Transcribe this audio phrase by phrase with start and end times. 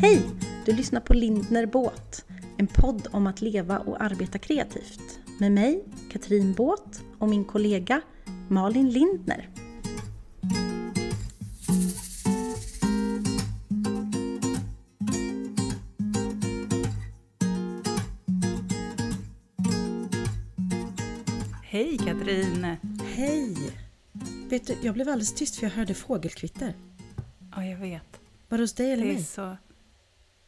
[0.00, 0.22] Hej!
[0.64, 2.24] Du lyssnar på Lindner Båt,
[2.56, 5.20] en podd om att leva och arbeta kreativt.
[5.40, 8.00] Med mig, Katrin Båt och min kollega
[8.48, 9.48] Malin Lindner.
[21.62, 22.76] Hej Katrin!
[23.04, 23.56] Hej!
[24.48, 26.74] Vet du, jag blev alldeles tyst för jag hörde fågelkvitter.
[27.56, 28.20] Ja, jag vet.
[28.48, 29.22] Var det hos dig eller Det, är mig?
[29.22, 29.56] så,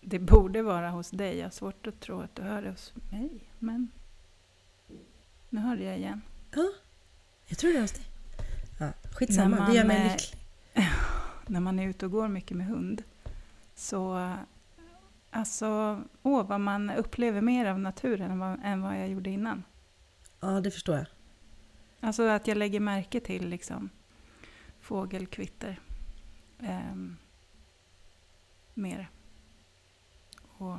[0.01, 1.37] det borde vara hos dig.
[1.39, 3.53] Jag har svårt att tro att du hör det hos mig.
[3.59, 3.91] Men
[5.49, 6.23] nu hörde jag igen.
[6.55, 6.73] Ja,
[7.47, 8.05] jag tror det är hos dig.
[8.81, 10.41] Ja, skitsamma, När det gör man, mig eh, lycklig.
[11.47, 13.03] När man är ute och går mycket med hund
[13.75, 14.33] så
[15.33, 19.65] Alltså, åh vad man upplever mer av naturen än vad, än vad jag gjorde innan.
[20.41, 21.07] Ja, det förstår jag.
[22.01, 23.91] Alltså att jag lägger märke till liksom
[24.81, 25.81] fågelkvitter.
[26.59, 27.17] ehm,
[28.75, 29.11] mer.
[30.61, 30.79] Och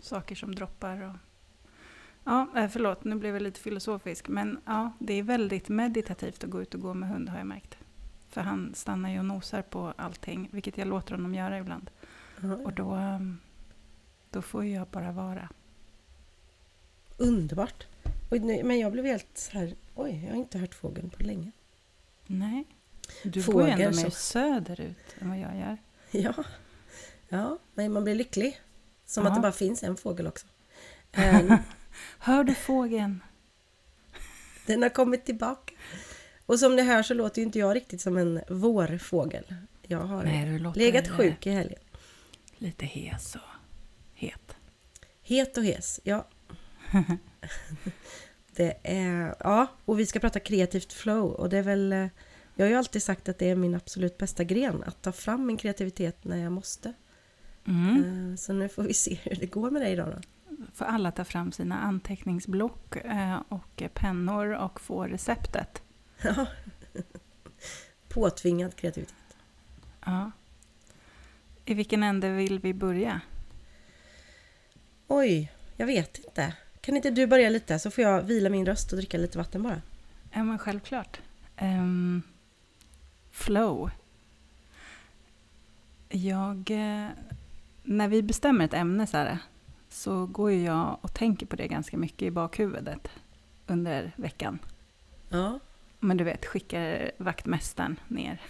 [0.00, 1.02] saker som droppar.
[1.02, 1.16] Och,
[2.24, 4.28] ja, eh, förlåt, nu blev jag lite filosofisk.
[4.28, 7.46] Men ja, det är väldigt meditativt att gå ut och gå med hund har jag
[7.46, 7.78] märkt.
[8.28, 11.90] För han stannar ju och nosar på allting, vilket jag låter honom göra ibland.
[12.42, 13.38] Ja, Och då, ehm,
[14.30, 15.48] då får jag bara vara.
[17.16, 17.86] Underbart.
[18.64, 21.50] Men jag blev helt så här, oj, jag har inte hört fågeln på länge.
[22.26, 22.64] Nej,
[23.22, 25.76] du bor ju ändå Fågel mer söderut än vad jag gör.
[26.10, 26.44] Ja,
[27.28, 28.60] ja men man blir lycklig.
[29.06, 29.28] Som Ja.
[29.30, 30.46] att det bara finns en fågel också.
[31.12, 31.54] Ehm,
[32.18, 33.20] Hör du fågeln?
[34.66, 35.74] Den har kommit tillbaka.
[36.46, 39.54] Och som ni hör så låter ju inte jag riktigt som en vårfågel.
[39.82, 41.78] Jag har Nej, legat sjuk i helgen.
[42.58, 43.40] Lite hes och
[44.14, 44.56] het.
[45.22, 46.26] Het och hes, ja.
[48.52, 52.06] Det är, ja, och vi ska prata kreativt flow och det är väl eh,
[52.54, 55.46] Jag har ju alltid sagt att det är min absolut bästa gren att ta fram
[55.46, 56.92] min kreativitet när jag måste.
[57.68, 58.30] Mm.
[58.30, 60.20] Eh, Så nu får vi se hur det går med det idag då.
[60.74, 65.82] Får alla ta fram sina anteckningsblock eh, och pennor och få receptet.
[66.22, 66.46] Ja.
[68.08, 69.14] Påtvingad kreativitet.
[70.06, 70.30] Ja.
[71.64, 73.20] I vilken ände vill vi börja?
[75.06, 76.54] Oj, jag vet inte.
[76.80, 79.62] Kan inte du börja lite så får jag vila min röst och dricka lite vatten
[79.62, 79.82] bara.
[80.32, 81.20] Ja, men självklart.
[81.56, 82.22] Ehm,
[83.30, 83.90] flow.
[86.08, 86.70] Jag...
[87.88, 89.38] eh, när vi bestämmer ett ämne så, här,
[89.88, 93.08] så går ju jag och tänker på det ganska mycket i bakhuvudet
[93.66, 94.58] under veckan.
[95.28, 95.58] Ja,
[96.00, 98.40] Men du vet, skickar vaktmästaren ner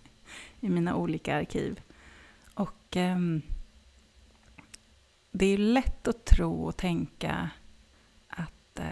[0.60, 1.80] i mina olika arkiv.
[2.54, 3.42] Och ehm,
[5.30, 7.50] det är lätt att tro och tänka
[8.28, 8.86] att eh,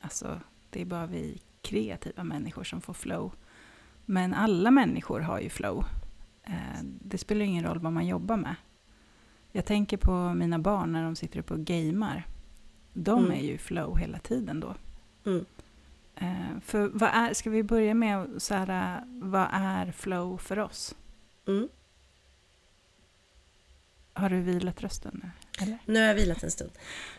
[0.00, 0.40] alltså,
[0.70, 3.32] det är bara vi kreativa människor som får flow.
[4.04, 5.84] Men alla människor har ju flow.
[6.42, 8.54] Eh, det spelar ingen roll vad man jobbar med.
[9.52, 12.26] Jag tänker på mina barn när de sitter uppe och gamer.
[12.92, 13.38] De Mm.
[13.38, 14.74] är ju flow hela tiden då.
[15.26, 15.44] Mm.
[16.16, 20.58] Eh, för vad är, ska vi börja med så här, eh, vad är flow för
[20.58, 20.94] oss?
[21.46, 21.68] mm.
[24.14, 25.30] Har du vilat rösten nu?
[25.64, 25.78] Eller?
[25.86, 26.70] Nu har jag vilat en stund.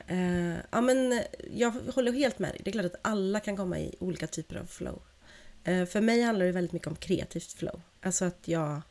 [0.07, 1.21] Eh, ja, men
[1.53, 2.61] jag håller helt med dig.
[2.63, 5.01] Det är klart att alla kan komma i olika typer av flow.
[5.63, 7.81] Eh, för mig handlar det väldigt mycket om kreativt flow.
[8.01, 8.81] Alltså att jag...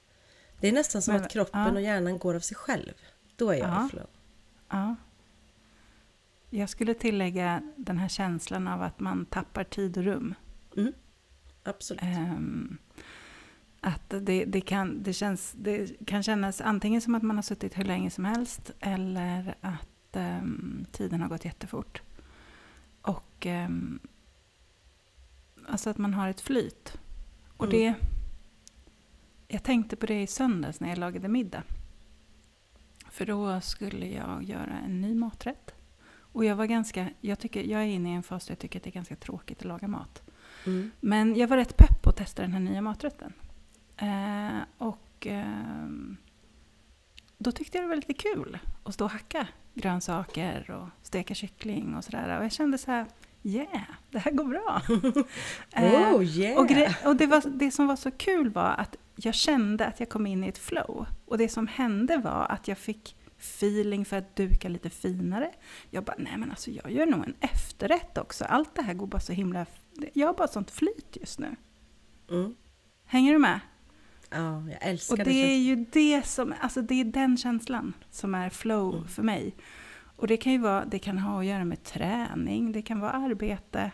[0.60, 1.70] Det är nästan som Men- att kroppen ja.
[1.72, 2.92] och hjärnan går av sig själv.
[3.42, 3.86] Då är jag Ja.
[3.86, 4.06] i flow.
[4.68, 4.96] Ja.
[6.50, 10.34] Jag skulle tillägga den här känslan av att man tappar tid och rum.
[11.64, 12.02] Absolut.
[12.02, 12.78] Ehm,
[13.80, 17.78] att det, det, kan, det, känns, det kan kännas antingen som att man har suttit
[17.78, 22.02] hur länge som helst eller att ehm, tiden har gått jättefort.
[23.02, 24.00] Och ehm,
[25.68, 26.98] alltså att man har ett flyt.
[27.56, 27.76] Och Mm.
[27.78, 27.94] det...
[29.48, 31.62] Jag tänkte på det i söndags när jag lagade middag.
[33.12, 35.74] För då skulle jag göra en ny maträtt.
[36.14, 38.78] Och jag var ganska, jag, tycker, jag är inne i en fas där jag tycker
[38.78, 40.22] att det är ganska tråkigt att laga mat.
[40.66, 40.90] Mm.
[41.00, 43.32] Men jag var rätt pepp på att testa den här nya maträtten.
[43.96, 46.16] Eh, och ehm,
[47.38, 51.96] då tyckte jag det var lite kul att stå och hacka grönsaker och steka kyckling
[51.96, 52.38] och sådär.
[52.38, 53.06] Och jag kände så här,
[53.42, 54.82] yeah, det här går bra.
[55.72, 56.58] Eh, Oh yeah!
[56.58, 60.00] och gre- och det, var, det som var så kul var att jag kände att
[60.00, 61.06] jag kom in i ett flow.
[61.24, 65.50] Och det som hände var att jag fick feeling för att duka lite finare.
[65.90, 68.44] Jag bara, nej men alltså jag gör nog en efterrätt också.
[68.44, 69.66] Allt det här går bara så himla...
[70.12, 71.56] Jag har bara sånt flyt just nu.
[72.30, 72.54] Mm.
[73.04, 73.60] Hänger du med?
[74.30, 75.30] Ja, jag älskar Och det det.
[75.52, 79.08] är ju det som, alltså det är den känslan som är flow Mm.
[79.08, 79.54] för mig.
[80.16, 83.12] Och det kan ju vara, det kan ha att göra med träning, det kan vara
[83.12, 83.90] arbete.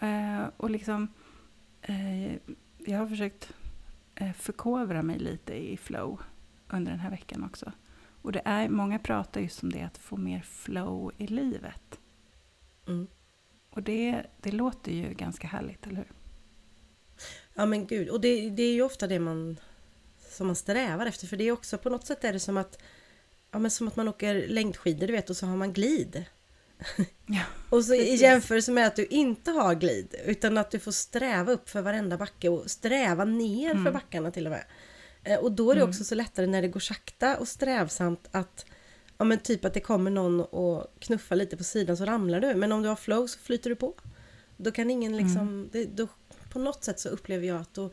[0.00, 1.08] Eh, och liksom,
[1.82, 2.32] eh,
[2.86, 3.52] jag har försökt
[4.38, 6.20] förkovra mig lite i flow
[6.68, 7.72] under den här veckan också.
[8.22, 11.98] Och det är, många pratar just om det, att få mer flow i livet.
[12.86, 13.06] Mm.
[13.70, 16.12] Och det, det låter ju ganska härligt, eller hur?
[17.54, 19.56] Ja men gud, och det, det är ju ofta det man
[20.18, 22.82] som man strävar efter för det är också på något sätt är det som att
[23.50, 26.24] ja men som att man åker längdskidor du vet och så har man glid.
[27.26, 30.92] Ja, och så i jämförelse med att du inte har glid utan att du får
[30.92, 34.64] sträva upp för varenda backe och sträva ner för backarna till och med.
[35.24, 38.64] Eh, Och då är det också så lättare när det går sakta och strävsamt att
[39.18, 42.54] Ja men typ att det kommer någon och knuffar lite på sidan så ramlar du.
[42.54, 43.94] Men om du har flow så flyter du på.
[44.56, 45.68] Då kan ingen liksom...
[45.72, 46.08] Det, då,
[46.52, 47.92] på något sätt så upplever jag att då,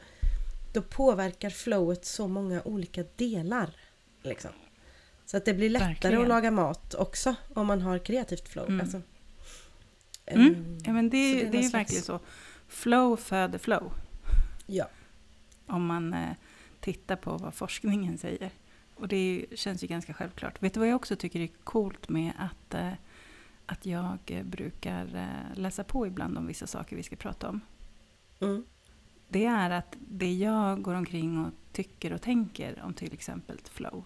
[0.74, 3.76] då påverkar flowet så många olika delar.
[4.24, 4.52] Liksom.
[5.28, 6.22] Så att det blir lättare Verkligen.
[6.22, 8.68] att laga mat också om man har kreativt flow.
[8.68, 8.82] Mm.
[8.82, 9.02] Alltså,
[10.26, 10.54] Mm.
[10.54, 12.20] ehm, Ja, men det, det, någon är ju verkligen så.
[12.68, 13.92] Flow föder flow.
[14.66, 14.90] Ja.
[15.66, 16.30] Om man eh,
[16.80, 18.52] tittar på vad forskningen säger.
[18.96, 20.64] Och det ju, känns ju ganska självklart.
[20.64, 22.92] Vet du vad jag också tycker är coolt med att, eh,
[23.66, 27.62] att jag eh, brukar eh, läsa på ibland om vissa saker vi ska prata om?
[28.40, 28.66] Mm.
[29.30, 34.04] Det är att det jag går omkring och tycker och tänker om till exempel flow.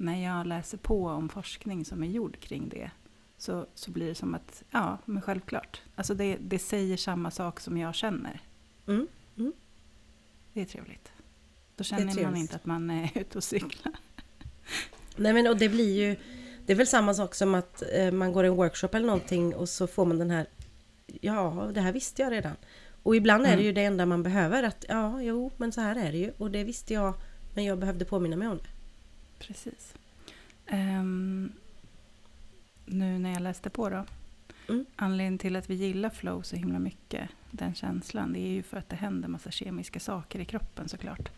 [0.00, 2.90] När jag läser på om forskning som är gjord kring det
[3.38, 5.82] så, så blir det som att, ja, men självklart.
[5.94, 8.40] Alltså det, det säger samma sak som jag känner.
[8.86, 9.06] Mm.
[10.52, 11.12] Det är trevligt.
[11.76, 13.92] Då känner man inte att man är ute och cyklar.
[15.16, 16.16] Nej men och det blir ju
[16.66, 19.68] Det är väl samma sak som att eh, man går en workshop eller någonting och
[19.68, 20.46] så får man den här
[21.20, 22.56] Ja, det här visste jag redan.
[23.02, 23.64] Och ibland är det Mm.
[23.64, 26.50] ju det enda man behöver att ja, jo, men så här är det ju och
[26.50, 27.14] det visste jag
[27.54, 28.68] men jag behövde påminna mig om det.
[29.38, 29.94] Precis.
[30.66, 31.52] Ehm,
[32.84, 34.04] nu när jag läste på då.
[34.68, 34.86] Mm.
[34.96, 38.76] Anledningen till att vi gillar flow så himla mycket, den känslan, det är ju för
[38.76, 41.30] att det händer massa kemiska saker i kroppen såklart.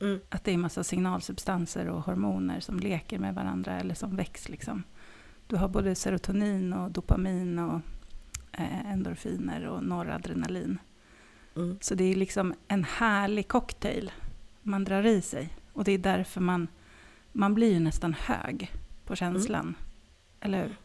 [0.00, 0.20] Mm.
[0.28, 4.82] Att det är massa signalsubstanser och hormoner som leker med varandra eller som väcks liksom.
[5.46, 7.80] Du har både serotonin och dopamin och
[8.52, 10.78] eh, endorfiner och noradrenalin.
[11.56, 11.78] Mm.
[11.80, 14.10] Så det är liksom en härlig cocktail
[14.62, 15.48] man drar i sig.
[15.72, 16.68] Och det är därför man,
[17.32, 18.72] man blir ju nästan hög
[19.06, 19.74] på känslan.
[20.40, 20.76] Eller hur?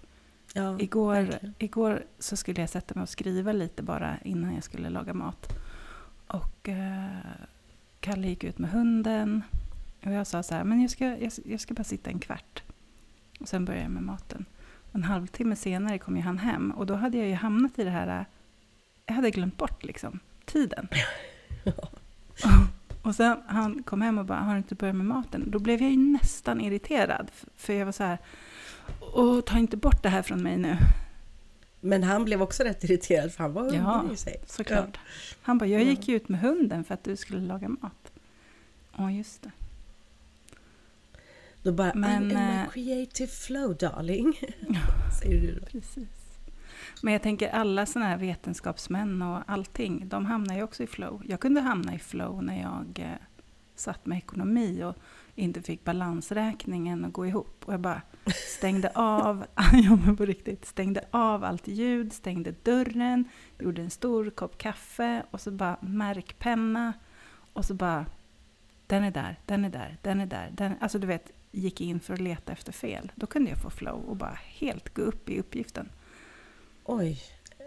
[0.53, 1.53] Ja, Igår, verkligen.
[1.59, 5.47] igår så skulle jag sätta mig och skriva lite bara innan jag skulle laga mat.
[6.27, 7.07] Och eh,
[7.99, 9.43] Kalle gick ut med hunden.
[10.03, 12.63] Och jag sa så här, men jag ska, jag, jag ska bara sitta en kvart.
[13.39, 14.45] Och sen började jag med maten.
[14.91, 16.71] En halvtimme senare kom ju han hem.
[16.71, 18.25] Och då hade jag ju hamnat i det här, eh,
[19.05, 20.87] jag hade glömt bort liksom tiden.
[23.07, 25.51] Och sen han kom hem och bara, har du inte börjat med maten?
[25.51, 27.31] Då blev jag ju nästan irriterad.
[27.55, 28.17] För jag var så här,
[29.13, 30.77] åh, ta inte bort det här från mig nu.
[31.81, 34.35] Men han blev också rätt irriterad för han var hungrig Ja, i sig.
[34.45, 34.97] Såklart.
[35.41, 35.85] Han bara, jag Ja.
[35.85, 38.11] gick ju ut med hunden för att du skulle laga mat.
[38.97, 39.51] Ja, just det.
[41.63, 44.33] Då bara, Men, I'm in eh, my creative flow darling.
[45.21, 45.65] Säger du då.
[45.65, 46.07] Precis.
[47.03, 51.21] Men jag tänker alla sådana här vetenskapsmän och allting, de hamnar ju också i flow.
[51.25, 53.27] Jag kunde hamna i flow när jag eh,
[53.75, 54.95] satt med ekonomi och
[55.35, 57.63] inte fick balansräkningen att gå ihop.
[57.65, 58.01] Och jag bara
[58.57, 63.25] stängde av, ja men på riktigt, stängde av allt ljud, stängde dörren,
[63.59, 66.93] gjorde en stor kopp kaffe och så bara märkpenna
[67.53, 68.05] och så bara
[68.87, 70.51] den är där, den är där, den är där.
[70.53, 73.11] Den, alltså du vet, gick in för att leta efter fel.
[73.15, 75.89] Då kunde jag få flow och bara helt gå upp i uppgiften.
[76.87, 77.21] Oj,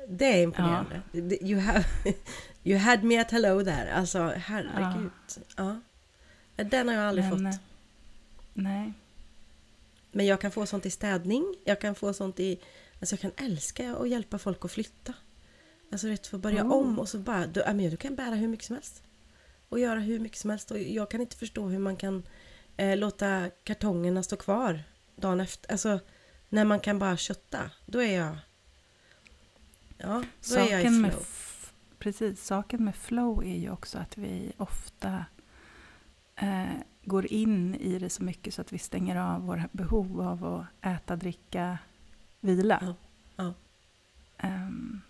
[0.08, 1.02] det är imponerande.
[1.12, 1.84] Det- You, have,
[2.64, 3.86] you had me at hello där.
[3.92, 5.10] Alltså herregud.
[5.56, 5.80] Ja.
[6.56, 7.60] Den har jag aldrig Men, eh, fått.
[8.54, 8.92] Nej.
[10.12, 11.54] Men jag kan få sånt i städning.
[11.64, 12.60] Jag kan få sånt i...
[13.00, 15.14] Alltså jag kan älska att hjälpa folk att flytta.
[15.92, 16.72] Alltså du vet, få börja Oh.
[16.72, 17.48] om och så bara...
[17.54, 19.02] Ja, men du kan bära hur mycket som helst.
[19.68, 20.70] Och göra hur mycket som helst.
[20.70, 22.22] Och jag kan inte förstå hur man kan
[22.76, 24.82] eh, låta kartongerna stå kvar
[25.16, 25.72] dagen efter.
[25.72, 26.00] Alltså
[26.48, 27.70] när man kan bara kötta.
[27.86, 28.36] Då är jag...
[30.02, 31.22] Ja, då är jag i Saken med, flow.
[31.22, 35.24] f- precis, saken med flow är ju också att vi ofta
[36.36, 36.64] eh,
[37.04, 40.86] går in i det så mycket så att vi stänger av våra behov av att
[40.86, 41.78] äta, dricka,
[42.40, 42.78] vila.
[42.82, 42.94] Ja,
[43.36, 43.54] ja.
[44.38, 45.00] Ehm,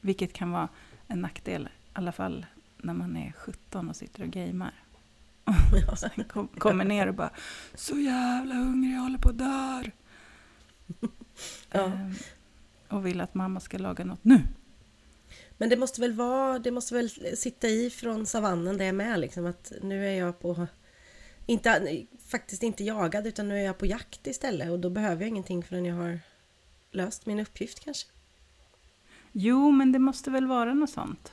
[0.00, 0.68] vilket kan vara
[1.06, 4.72] en nackdel, i alla fall när man är 17 och sitter och gamer.
[5.90, 7.30] Och sen kom, kommer ner och bara
[7.74, 9.92] Så jävla hungrig, jag håller på att dör.
[11.70, 11.84] Ja.
[11.84, 12.14] Ehm,
[12.90, 14.42] och vill att mamma ska laga något nu.
[15.58, 19.46] Men det måste väl vara, det måste väl sitta i från savannen det med liksom
[19.46, 20.66] att nu är jag på
[21.46, 25.28] inte, faktiskt inte jagad utan nu är jag på jakt istället och då behöver jag
[25.28, 26.20] ingenting förrän jag har
[26.90, 28.08] löst min uppgift kanske.
[29.32, 31.32] Jo, men det måste väl vara något sånt.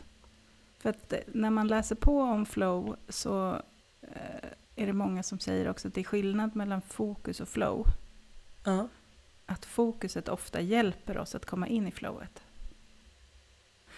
[0.80, 3.62] För att eh, när man läser på om flow så
[4.02, 7.86] eh, är det många som säger också att det är skillnad mellan fokus och flow.
[8.66, 8.88] Ja.
[9.46, 12.44] Att fokuset ofta hjälper oss att komma in i flowet.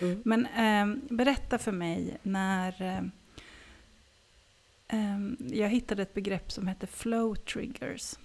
[0.01, 0.21] Mm.
[0.25, 3.03] Men eh, berätta för mig när eh,
[4.87, 8.15] eh, jag hittade ett begrepp som heter flow triggers.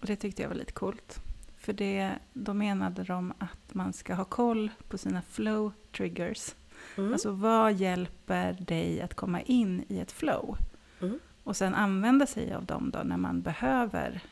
[0.00, 1.20] Och det tyckte jag var lite coolt.
[1.58, 6.54] För det, då menade de att man ska ha koll på sina flow triggers.
[6.96, 7.12] Mm.
[7.12, 10.56] Alltså vad hjälper dig att komma in i ett flow?
[11.00, 11.18] Mm.
[11.44, 14.22] Och sen använda sig av dem då när man behöver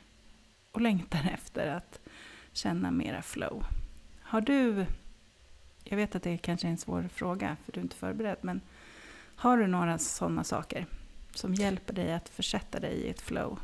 [0.76, 2.00] och längtar efter att
[2.52, 3.64] känna mera flow.
[4.22, 4.86] Har du,
[5.84, 8.60] jag vet att det kanske är en svår fråga för du är inte förberedd, men
[9.36, 10.86] har du några sådana saker
[11.34, 13.58] som hjälper dig att försätta dig i ett flow?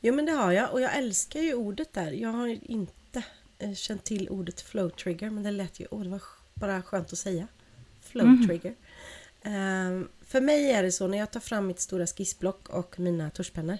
[0.00, 2.12] Jo men det har jag och jag älskar ju ordet där.
[2.12, 3.24] Jag har inte
[3.58, 6.22] eh, känt till ordet flow trigger men det lät ju, åh det var
[6.54, 7.46] bara skönt att säga.
[8.02, 8.46] Flow Mhm.
[8.46, 8.74] trigger.
[9.42, 13.30] Ehm, för mig är det så när jag tar fram mitt stora skissblock och mina
[13.30, 13.78] tuschpennor.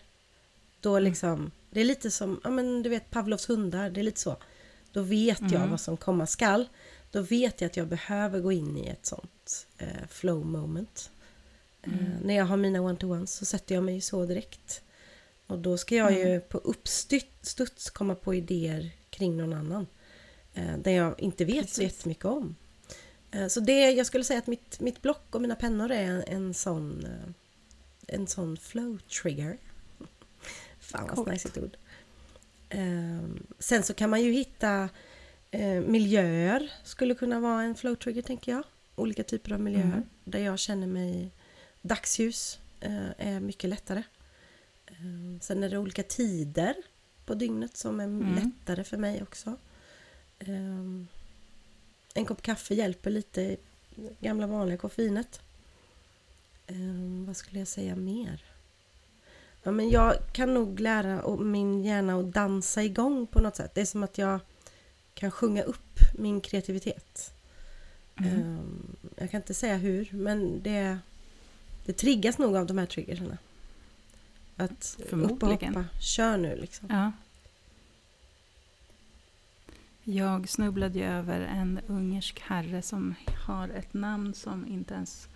[0.80, 4.20] Då liksom, det är lite som, ja men du vet Pavlovs hundar, det är lite
[4.20, 4.36] så.
[4.92, 5.70] Då vet jag Mm.
[5.70, 6.68] vad som komma skall.
[7.10, 11.10] Då vet jag att jag behöver gå in i ett sånt eh, flow moment.
[11.82, 12.04] Eh, Mm.
[12.22, 14.82] när jag har mina one-to-ones så sätter jag mig så direkt.
[15.46, 16.42] Och då ska jag ju Mm.
[16.48, 19.86] på uppstuds komma på idéer kring någon annan.
[20.54, 21.96] Eh, där jag inte vet så Precis.
[21.98, 22.56] jättemycket om.
[23.30, 26.22] Eh, så det, jag skulle säga att mitt, mitt block och mina pennor är en,
[26.22, 27.30] en sån eh,
[28.06, 29.58] en sån flow trigger.
[30.98, 31.76] Fan vad snajsigt ord.
[32.68, 33.22] Eh,
[33.58, 34.88] sen så kan man ju hitta
[35.50, 38.64] eh, miljöer skulle kunna vara en flow trigger tänker jag.
[38.96, 40.02] Olika typer av miljöer Mm.
[40.24, 41.30] där jag känner mig
[41.82, 44.02] dagsljus eh, är mycket lättare.
[44.86, 46.74] Eh, sen är det olika tider
[47.26, 48.34] på dygnet som är Mm.
[48.34, 49.56] lättare för mig också.
[50.38, 51.04] Eh,
[52.14, 53.56] en kopp kaffe hjälper lite
[54.20, 55.40] gamla vanliga koffeinet.
[57.26, 58.44] Vad skulle jag säga mer?
[59.66, 63.74] Ja, men jag kan nog lära min hjärna att dansa igång på något sätt.
[63.74, 64.40] Det är som att jag
[65.14, 67.34] kan sjunga upp min kreativitet.
[68.16, 68.32] Mm.
[68.32, 70.98] Ehm, Jag kan inte säga hur, men det,
[71.86, 73.38] det triggas nog av de här triggerserna.
[74.56, 76.88] Att upp och hoppa, kör nu liksom.
[76.90, 77.12] Ja.
[80.04, 83.14] Jag snubblade ju över en ungersk herre som
[83.46, 85.28] har ett namn som inte ens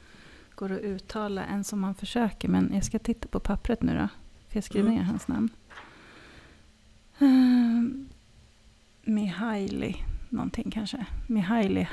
[0.58, 2.48] går att uttala, än som man försöker.
[2.48, 4.08] Men jag ska titta på pappret nu då,
[4.48, 4.98] för jag skriver Mm.
[5.00, 5.48] ner hans namn.
[7.18, 8.08] Um,
[9.02, 9.96] Mihaili,
[10.28, 11.06] någonting kanske.
[11.26, 11.88] Mihaili.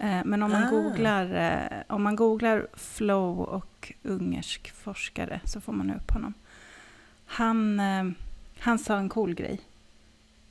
[0.00, 0.70] Eh, Men om man, Ah.
[0.70, 6.34] googlar, eh, om man googlar flow och ungersk forskare så får man upp honom.
[7.26, 8.04] Han, eh,
[8.58, 9.60] han sa en cool grej.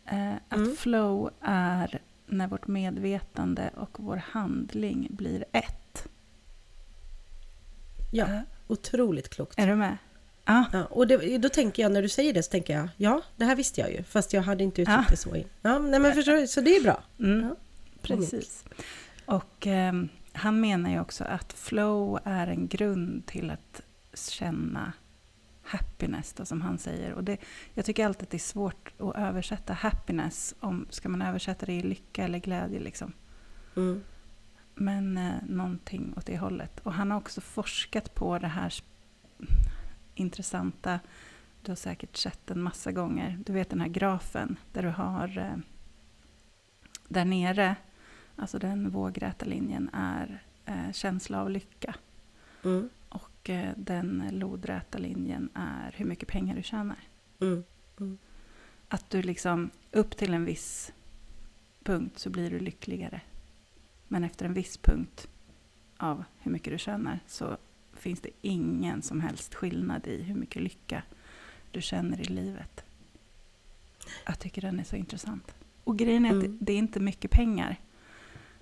[0.06, 0.76] Eh, Att Mm.
[0.76, 5.83] flow är när vårt medvetande och vår handling blir ett.
[8.16, 9.60] Ja, Eh, otroligt klokt.
[9.60, 9.98] Är du med?
[10.46, 10.66] Ja.
[10.74, 13.46] Ja, och det, då tänker jag, när du säger det så tänker jag, ja, det
[13.46, 14.04] här visste jag ju.
[14.04, 15.06] Fast jag hade inte uttryckt Ja.
[15.10, 15.36] det så.
[15.36, 15.48] in.
[15.62, 16.48] Ja, nej men förstår du?
[16.48, 17.04] Så det är bra.
[17.20, 17.42] Mm.
[17.50, 17.56] Ja.
[18.02, 18.66] Precis.
[19.26, 23.82] Och ehm, han menar ju också att flow är en grund till att
[24.14, 24.94] känna
[25.64, 27.14] happiness, då, som han säger.
[27.14, 27.38] Och det,
[27.74, 30.56] jag tycker alltid att det är svårt att översätta happiness.
[30.60, 32.80] Om, ska man översätta det i lycka eller glädje?
[32.80, 33.14] Liksom.
[33.76, 34.04] Mm.
[34.76, 36.80] Men eh, någonting åt det hållet.
[36.80, 38.74] Och han har också forskat på det här
[40.16, 41.00] intressanta.
[41.62, 43.40] Du har säkert sett den massa gånger.
[43.46, 45.58] Du vet den här grafen där du har eh,
[47.08, 47.76] där nere,
[48.36, 51.96] alltså den vågräta linjen är eh, känsla av lycka.
[52.64, 52.90] Mm.
[53.10, 57.00] Och eh, den lodräta linjen är hur mycket pengar du tjänar.
[57.42, 58.18] Mm.
[58.88, 60.94] Att du liksom, upp till en viss
[61.84, 63.22] punkt så blir du lyckligare.
[64.14, 65.28] Men efter en viss punkt
[65.98, 67.58] av hur mycket du tjänar så
[67.94, 71.04] finns det ingen som helst skillnad i hur mycket lycka
[71.72, 72.84] du känner i livet.
[74.26, 75.56] Jag tycker den är så intressant.
[75.84, 76.58] Och grejen är att Mm.
[76.60, 77.80] det, det är inte mycket pengar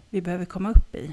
[0.10, 1.08] vi behöver komma upp i.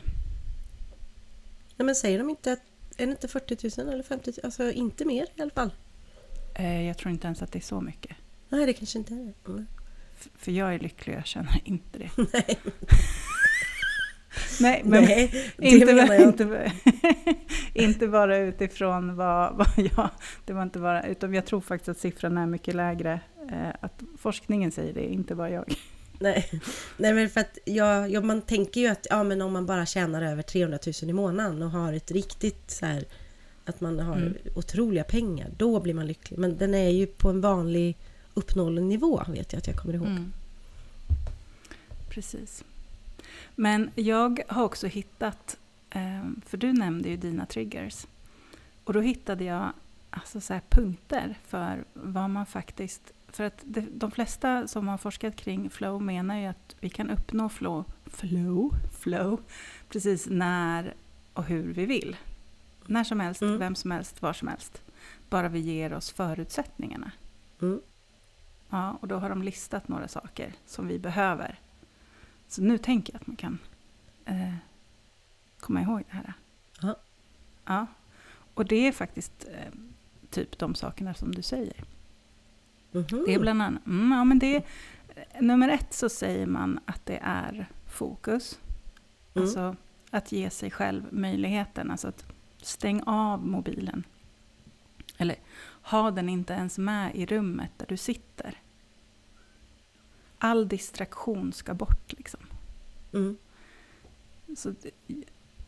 [1.77, 2.63] Nej men säger de inte att,
[2.97, 4.41] är det inte 40 000 eller 50 000?
[4.45, 5.75] Alltså inte mer i alla fall.
[6.55, 8.17] Eh, Jag tror inte ens att det är så mycket.
[8.49, 9.51] Nej, det kanske inte är det.
[9.51, 9.67] Mm.
[10.37, 12.11] För jag är lycklig och jag känner inte det.
[12.33, 12.59] Nej,
[14.61, 16.21] Nej, men Nej inte, jag.
[16.21, 16.73] inte,
[17.75, 20.11] inte bara utifrån vad, vad jag...
[20.45, 21.07] Det var inte bara...
[21.07, 23.21] Utan jag tror faktiskt att siffran är mycket lägre.
[23.51, 25.75] Eh, att forskningen säger det, inte bara jag.
[26.19, 26.51] Nej.
[26.97, 29.87] Nej, men för att jag, jag, man tänker ju att ja, men om man bara
[29.87, 33.05] tjänar över 300 000 i månaden och har ett riktigt så här
[33.65, 34.35] att man har Mm.
[34.55, 36.39] otroliga pengar, då blir man lycklig.
[36.39, 37.97] Men den är ju på en vanlig
[38.35, 40.07] uppnåelig nivå, vet jag att jag kommer ihåg.
[40.07, 40.33] Mm.
[42.11, 42.65] Precis.
[43.61, 45.59] Men jag har också hittat,
[45.91, 48.07] eh, för du nämnde ju dina triggers.
[48.85, 49.73] Och då hittade jag
[50.11, 53.13] alltså så punkter för vad man faktiskt...
[53.29, 57.49] För att de flesta som har forskat kring flow menar ju att vi kan uppnå
[57.49, 59.41] flow, flow, flow
[59.89, 60.95] precis när
[61.33, 62.17] och hur vi vill.
[62.87, 63.59] När som helst, Mm.
[63.59, 64.83] vem som helst, var som helst.
[65.31, 67.11] Bara vi ger oss förutsättningarna.
[67.63, 67.81] Mm.
[68.71, 71.59] Ja, och då har de listat några saker som vi behöver.
[72.49, 73.59] Så nu tänker jag att man kan
[74.25, 74.55] eh,
[75.61, 76.33] komma ihåg det här.
[76.83, 76.97] Ja.
[77.65, 77.87] Ja,
[78.55, 79.73] och det är faktiskt eh,
[80.31, 81.85] typ de sakerna som du säger.
[82.93, 83.25] Mhm.
[83.27, 84.63] Det är bland annat, mm, ja men det är,
[85.41, 88.59] nummer ett så säger man att det är fokus.
[89.35, 89.45] Mm.
[89.45, 89.77] Alltså
[90.11, 92.25] att ge sig själv möjligheten, alltså att
[92.63, 94.05] stäng av mobilen.
[95.19, 95.37] Eller
[95.83, 98.55] ha den inte ens med i rummet där du sitter.
[100.39, 102.41] All distraktion ska bort liksom.
[103.13, 103.37] Mm.
[104.57, 104.75] Så,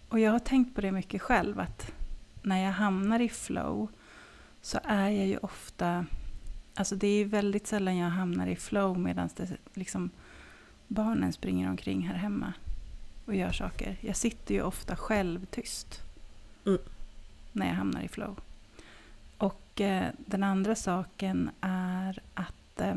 [0.09, 1.93] och jag har tänkt på det mycket själv, att
[2.43, 3.89] när jag hamnar i flow
[4.62, 6.07] så är jag ju ofta...
[6.75, 9.29] Alltså det är väldigt sällan jag hamnar i flow medan
[9.75, 10.11] liksom,
[10.89, 12.53] barnen springer omkring här hemma
[13.27, 13.97] och gör saker.
[14.00, 16.00] Jag sitter ju ofta själv tyst
[16.67, 16.79] Mm.
[17.53, 18.41] när jag hamnar i flow.
[19.39, 22.95] Och eh, den andra saken är att eh,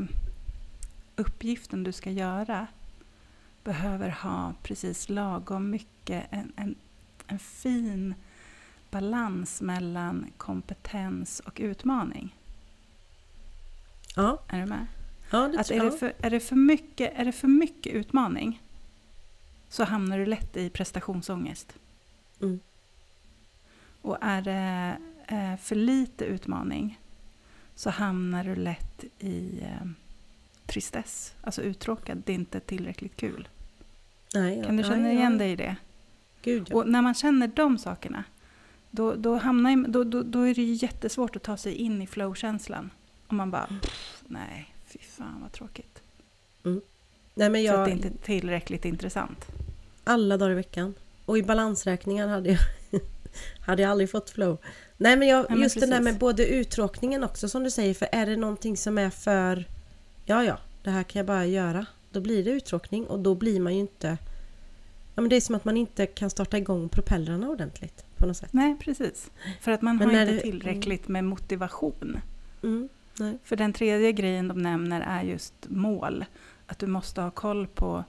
[1.16, 2.66] uppgiften du ska göra
[3.64, 6.74] behöver ha precis lagom mycket, en, en,
[7.26, 8.14] en fin
[8.90, 12.36] balans mellan kompetens och utmaning.
[14.16, 14.86] Ja, Är du med?
[15.30, 18.62] ja, det Att är, det för, är, det för mycket, är det för mycket utmaning
[19.68, 21.78] så hamnar du lätt i prestationsångest.
[22.40, 22.60] Mm.
[24.02, 27.00] Och är det eh, för lite utmaning
[27.74, 29.86] så hamnar du lätt i eh,
[30.66, 33.48] tristess, alltså uttråkad, det är inte tillräckligt kul.
[34.34, 35.12] Nej, ja, Kan du ja, känna ja.
[35.18, 35.76] igen dig i det?
[36.42, 36.76] Gud, ja.
[36.76, 38.24] Och när man känner de sakerna,
[38.90, 42.02] då, då, hamnar, i- då, då, då är det ju jättesvårt att ta sig in
[42.02, 42.90] i flow-känslan.
[43.26, 46.02] Om man bara, pff, nej, fy fan vad tråkigt.
[46.62, 49.46] Nej, men För att jag, det inte är tillräckligt intressant.
[50.04, 50.94] alla dagar i veckan.
[51.24, 52.58] Och i balansräkningar hade jag,
[53.66, 54.58] hade jag aldrig fått flow.
[54.96, 56.04] Nej men, jag, Nej, men just det där precis.
[56.04, 57.94] med både uttråkningen också som du säger.
[57.94, 59.64] För är det någonting som är för...
[60.24, 61.86] Ja, ja, det här kan jag bara göra.
[62.10, 64.18] Då blir det uttråkning och då blir man ju inte...
[65.14, 68.36] Ja, men det är som att man inte kan starta igång propellrarna ordentligt på något
[68.36, 68.52] sätt.
[68.52, 69.30] Nej, precis.
[69.60, 72.20] För att man Men har inte det- tillräckligt med motivation.
[72.62, 72.88] Mm.
[73.44, 76.24] För den tredje grejen de nämner är just mål.
[76.66, 78.04] Att du måste ha koll på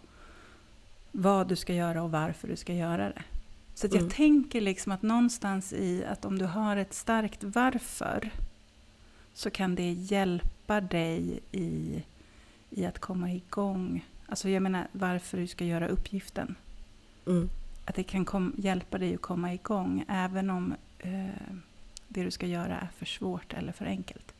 [1.12, 3.24] vad du ska göra och varför du ska göra det.
[3.74, 4.10] Så jag Mm.
[4.10, 8.30] tänker liksom att någonstans i att om du har ett starkt varför
[9.34, 10.50] så kan det hjälpa
[10.82, 12.04] dig i,
[12.70, 14.06] i att komma igång.
[14.28, 16.56] Alltså jag menar varför du ska göra uppgiften.
[17.28, 17.50] Mm,
[17.86, 21.26] Att det kan kom, hjälpa dig att komma igång även om eh,
[22.08, 24.34] det du ska göra är för svårt eller för enkelt.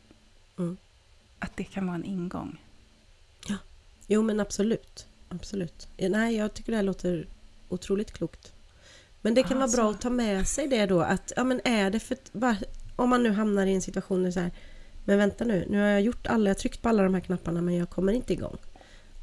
[0.58, 0.76] mm.
[1.38, 2.62] Att det kan vara en ingång.
[4.06, 5.06] Jo men absolut.
[5.28, 5.88] Absolut.
[5.96, 7.26] Ja, Nej, jag tycker det här låter
[7.68, 8.52] otroligt klokt.
[9.22, 9.76] Men det kan Alltså.
[9.76, 12.16] vara bra att ta med sig det då att, ja men är det för...
[12.96, 14.50] Om man nu hamnar i en situation där så här,
[15.06, 17.62] men vänta nu, nu har jag gjort alla, jag tryckt på alla de här knapparna
[17.62, 18.56] men jag kommer inte igång.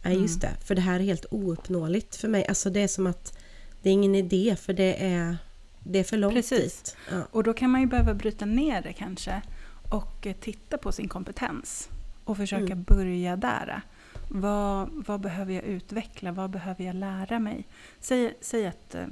[0.04, 2.46] Nej just det, för det här är helt ouppnåeligt för mig.
[2.48, 3.38] Alltså det är som att
[3.82, 5.38] det är ingen idé för det är,
[5.80, 6.82] det är för långt Precis.
[6.82, 6.98] dit.
[7.12, 7.22] Ja.
[7.32, 9.42] Och då kan man ju behöva bryta ner det kanske
[9.90, 11.90] och eh, titta på sin kompetens
[12.24, 12.84] och försöka Mm.
[12.84, 13.82] börja där.
[14.30, 16.32] Vad, vad behöver jag utveckla?
[16.32, 17.68] Vad behöver jag lära mig?
[18.00, 19.06] Säg, säg att eh,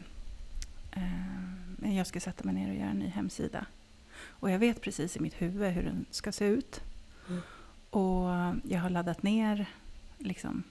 [1.83, 3.65] eh, jag ska sätta mig ner och göra en ny hemsida.
[4.29, 6.81] Och jag vet precis i mitt huvud hur den ska se ut.
[7.29, 7.41] Mm.
[7.89, 8.29] Och
[8.63, 9.65] jag har laddat ner
[10.17, 10.63] liksom,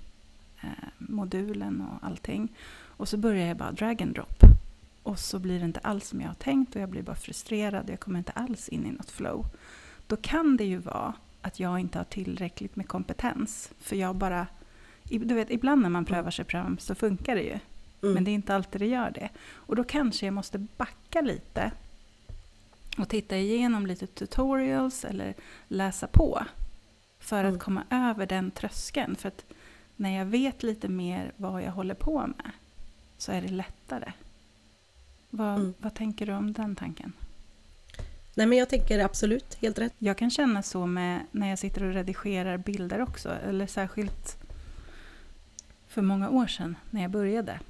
[0.61, 2.49] eh, modulen och allting.
[2.97, 4.43] Och så börjar jag bara drag and drop.
[5.03, 7.85] Och så blir det inte alls som jag har tänkt och jag blir bara frustrerad
[7.85, 9.47] och jag kommer inte alls in i något flow.
[10.07, 13.71] Då kan det ju vara att jag inte har tillräckligt med kompetens.
[13.79, 14.47] För jag bara...
[15.03, 17.59] Du vet, ibland när man prövar sig fram så funkar det ju.
[18.03, 18.15] Mm.
[18.15, 19.29] Men det är inte alltid det gör det.
[19.53, 21.73] Och då kanske jag måste backa lite
[22.99, 25.35] och titta igenom lite tutorials eller
[25.69, 26.45] läsa på.
[27.19, 27.55] För Mm.
[27.55, 29.17] att komma över den tröskeln.
[29.17, 29.45] För att
[29.97, 32.51] när jag vet lite mer vad jag håller på med
[33.19, 34.13] så är det lättare.
[35.31, 35.75] Vad, Mm.
[35.79, 37.13] vad tänker du om den tanken?
[38.35, 39.95] Nej men jag tänker absolut, helt rätt.
[39.99, 43.29] Jag kan känna så med när jag sitter och redigerar bilder också.
[43.49, 44.37] Eller särskilt
[45.89, 47.61] för många år sedan när jag började.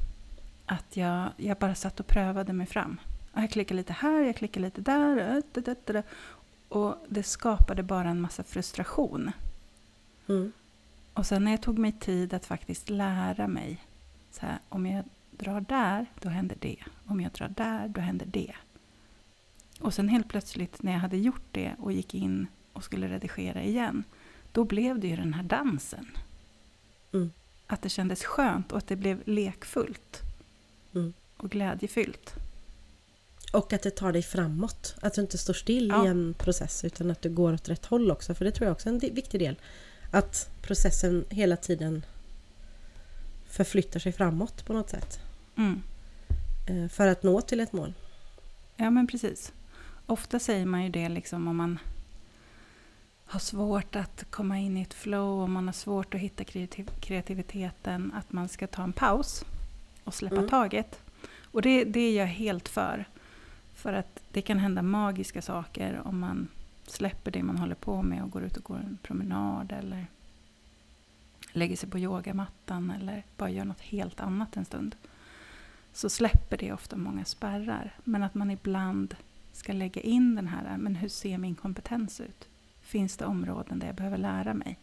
[0.66, 3.00] Att jag, jag bara satt och prövade mig fram.
[3.34, 5.42] Jag klickar lite här, jag klickar lite där.
[6.68, 9.30] Och det skapade bara en massa frustration.
[10.28, 10.52] Mm.
[11.14, 13.84] Och sen när jag tog mig tid att faktiskt lära mig.
[14.30, 16.76] Så här, om jag drar där, då händer det.
[17.06, 18.54] Om jag drar där, då händer det.
[19.80, 23.62] Och sen helt plötsligt när jag hade gjort det och gick in och skulle redigera
[23.62, 24.04] igen,
[24.52, 26.06] då blev det ju den här dansen.
[27.12, 27.30] Mm.
[27.66, 30.20] Att det kändes skönt och att det blev lekfullt
[30.94, 31.12] Mm.
[31.36, 32.34] och glädjefyllt.
[33.52, 34.94] Och att det tar dig framåt.
[35.00, 36.04] Att du inte står still Ja.
[36.04, 38.34] i en process utan att du går åt rätt håll också.
[38.34, 39.56] För det tror jag också är en viktig del.
[40.10, 42.04] Att processen hela tiden
[43.48, 45.20] förflyttar sig framåt på något sätt.
[45.56, 45.82] Mm.
[46.68, 47.94] eh, För att nå till ett mål.
[48.76, 49.52] Ja, men precis.
[50.06, 51.78] Ofta säger man ju det liksom om man
[53.24, 56.90] har svårt att komma in i ett flow, om man har svårt att hitta kreativ-
[57.00, 59.44] kreativiteten, att man ska ta en paus
[60.04, 60.48] och släppa Mm.
[60.48, 60.98] taget.
[61.44, 63.04] Och det, det är jag helt för.
[63.80, 66.48] För att det kan hända magiska saker om man
[66.86, 70.06] släpper det man håller på med och går ut och går en promenad eller
[71.52, 74.96] lägger sig på yogamattan eller bara gör något helt annat en stund.
[75.92, 77.96] Så släpper det ofta många spärrar.
[78.04, 79.16] Men att man ibland
[79.52, 82.48] ska lägga in den här, men hur ser min kompetens ut?
[82.80, 84.78] Finns det områden där jag behöver lära mig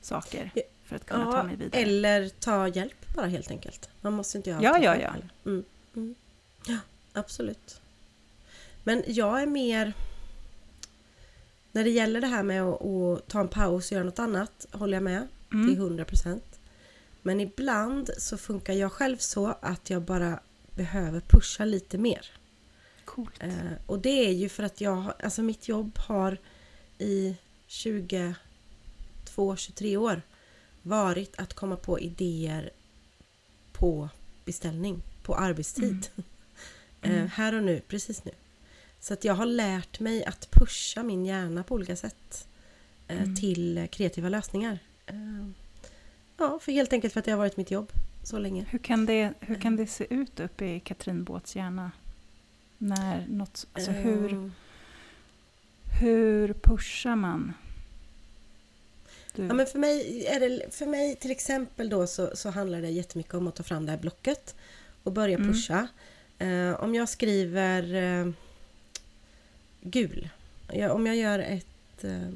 [0.00, 1.82] saker Ja, för att kunna ta mig vidare?
[1.82, 3.90] eller ta hjälp bara helt enkelt.
[4.00, 5.14] Man måste inte göra Ja, ja, ja.
[5.44, 5.64] Mm.
[5.96, 6.14] Mm.
[6.66, 6.78] Ja,
[7.12, 7.80] absolut.
[8.84, 9.92] Men jag är mer...
[11.72, 14.66] När det gäller det här med att, att ta en paus och göra något annat
[14.72, 15.74] håller jag med till Mm.
[15.76, 16.60] 100 procent.
[17.22, 22.30] Men ibland så funkar jag själv så att jag bara behöver pusha lite mer.
[23.04, 23.42] Coolt.
[23.42, 23.54] Eh,
[23.86, 26.38] och det är ju för att jag, alltså mitt jobb har
[26.98, 27.36] i
[27.68, 30.22] 22-23 år
[30.82, 32.70] varit att komma på idéer
[33.72, 34.08] på
[34.44, 36.06] beställning, på arbetstid.
[36.16, 36.24] Mm.
[37.06, 38.30] Eh, här och nu, precis nu.
[39.04, 42.48] Så att jag har lärt mig att pusha min hjärna på olika sätt
[43.08, 43.36] eh, Mm.
[43.36, 44.78] till kreativa lösningar.
[45.06, 45.14] Eh,
[46.36, 48.66] ja, för helt enkelt för att det har varit mitt jobb så länge.
[48.70, 51.90] Hur, kan det, hur kan det se ut uppe i Katrin Båths hjärna?
[52.78, 54.50] När något, alltså hur, Eh,
[56.00, 57.52] hur pushar man?
[59.34, 62.80] Du, Ja, men för mig, är det, för mig till exempel då så, så handlar
[62.82, 64.54] det jättemycket om att ta fram det här blocket
[65.02, 65.48] och börja Mm.
[65.52, 65.88] pusha.
[66.38, 68.32] Eh, om jag skriver eh,
[69.84, 70.28] gul,
[70.72, 72.28] jag, om jag gör ett eh,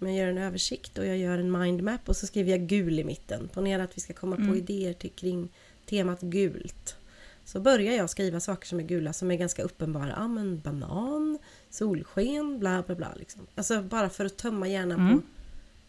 [0.00, 2.98] om jag gör en översikt och jag gör en mindmap och så skriver jag gul
[2.98, 3.48] i mitten.
[3.48, 4.56] Ponera att vi ska komma på Mm.
[4.56, 5.48] idéer till, kring
[5.86, 6.96] temat gult.
[7.44, 10.12] Så börjar jag skriva saker som är gula som är ganska uppenbara.
[10.16, 11.38] Ja men banan,
[11.70, 13.14] solsken, bla bla bla.
[13.16, 13.46] Liksom.
[13.54, 15.18] Alltså bara för att tömma hjärnan Mm.
[15.20, 15.26] på,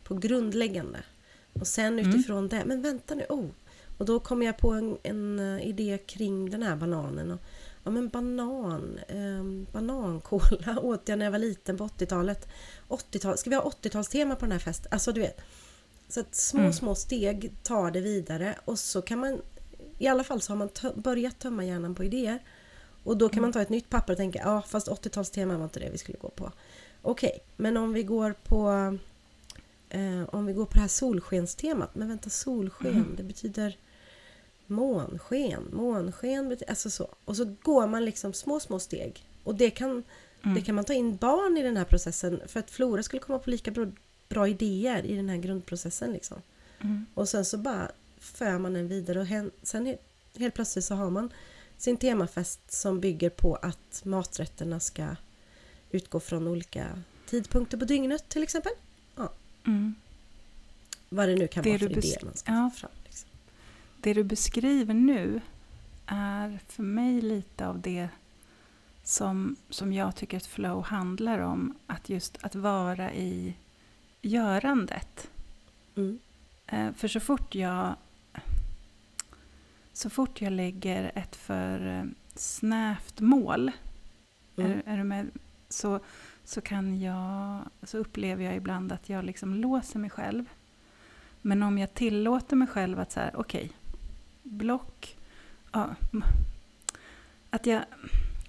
[0.03, 0.99] på grundläggande.
[1.53, 2.09] Och sen Mm.
[2.09, 3.45] utifrån det, men vänta nu, oh!
[3.97, 7.31] Och då kommer jag på en, en eh, idé kring den här bananen.
[7.31, 7.39] Och,
[7.83, 12.47] ja men banan, eh, banankola åt jag när jag var liten på 80-talet.
[12.87, 14.87] 80-tal, ska vi ha 80-talstema på den här festen?
[14.91, 15.41] Alltså du vet.
[16.09, 16.73] Så att små, Mm.
[16.73, 19.41] små steg tar det vidare och så kan man
[19.99, 22.39] i alla fall så har man tö- börjat tömma hjärnan på idéer.
[23.03, 23.41] Och då kan Mm.
[23.41, 26.17] man ta ett nytt papper och tänka, ja fast 80-talstema var inte det vi skulle
[26.17, 26.51] gå på.
[27.01, 28.69] Okej, men om vi går på
[29.89, 33.13] eh, om vi går på det här solskenstemat, men vänta solsken, Mm.
[33.17, 33.77] det betyder
[34.71, 37.09] månsken, månsken alltså så.
[37.25, 39.25] Och så går man liksom små, små steg.
[39.43, 40.03] Och det kan,
[40.43, 40.55] mm.
[40.55, 43.39] det kan man ta in barn i den här processen för att Flora skulle komma
[43.39, 43.87] på lika bra,
[44.29, 46.41] bra idéer i den här grundprocessen liksom.
[46.81, 47.05] Mm.
[47.13, 49.97] Och sen så bara för man den vidare och hen, sen he-
[50.37, 51.33] helt plötsligt så har man
[51.77, 55.15] sin temafest som bygger på att maträtterna ska
[55.91, 56.87] utgå från olika
[57.29, 58.71] tidpunkter på dygnet till exempel.
[59.67, 59.95] Mm.
[61.09, 62.71] Vad det nu kan Det vara för idéer man ska ja.
[62.73, 62.91] få fram.
[63.03, 63.29] Liksom.
[64.01, 65.41] Det du beskriver nu
[66.05, 68.09] är för mig lite av det
[69.03, 71.77] som, som jag tycker att flow handlar om.
[71.87, 73.55] Att just att vara i
[74.21, 75.29] görandet.
[75.95, 76.19] Mm.
[76.67, 77.95] Eh, För så fort jag
[79.93, 82.03] så fort jag lägger ett för eh,
[82.35, 83.71] snävt mål,
[84.57, 84.71] Mm.
[84.71, 85.29] är, är du med?
[85.69, 85.99] Så,
[86.43, 90.45] så, kan jag, så upplever jag ibland att jag liksom låser mig själv.
[91.41, 93.71] Men om jag tillåter mig själv att så här, okej,
[94.43, 95.17] block,
[95.71, 95.95] ja,
[97.49, 97.83] att jag,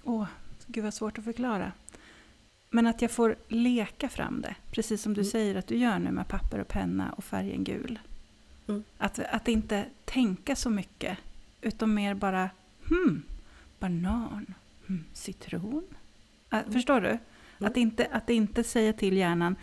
[0.03, 0.27] åh,
[0.67, 1.71] gud vad svårt att förklara.
[2.69, 5.31] Men att jag får leka fram det, precis som du Mm.
[5.31, 7.99] säger att du gör nu med papper och penna och färgen gul.
[8.67, 8.83] Mm.
[8.97, 11.17] Att, att inte tänka så mycket,
[11.61, 12.49] utan mer bara,
[12.89, 13.23] hmm,
[13.79, 14.53] banan,
[14.87, 15.83] hmm, citron.
[16.51, 16.73] Äh, Mm.
[16.73, 17.17] Förstår du?
[17.65, 19.55] Att, inte, att inte säga till hjärnan,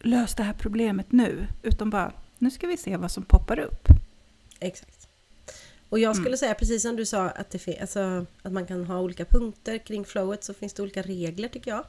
[0.00, 3.88] lös det här problemet nu, utan bara, nu ska vi se vad som poppar upp.
[4.60, 4.99] Exakt.
[5.90, 6.38] Och jag skulle Mm.
[6.38, 10.04] säga precis som du sa att, det, alltså, att man kan ha olika punkter kring
[10.04, 11.84] flowet så finns det olika regler tycker jag.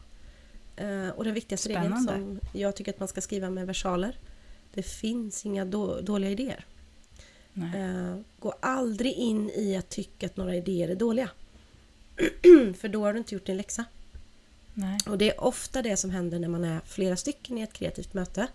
[0.76, 2.40] Eh, och den viktigaste regeln Spännande.
[2.52, 4.18] som jag tycker att man ska skriva med versaler.
[4.74, 6.66] Det finns inga då, dåliga idéer.
[7.54, 7.82] Nej.
[7.82, 11.30] Eh, gå aldrig in i att tycka att några idéer är dåliga.
[12.80, 13.86] För då har du inte gjort din läxa.
[14.74, 15.00] Nej.
[15.08, 18.14] Och det är ofta det som händer när man är flera stycken i ett kreativt
[18.14, 18.48] möte.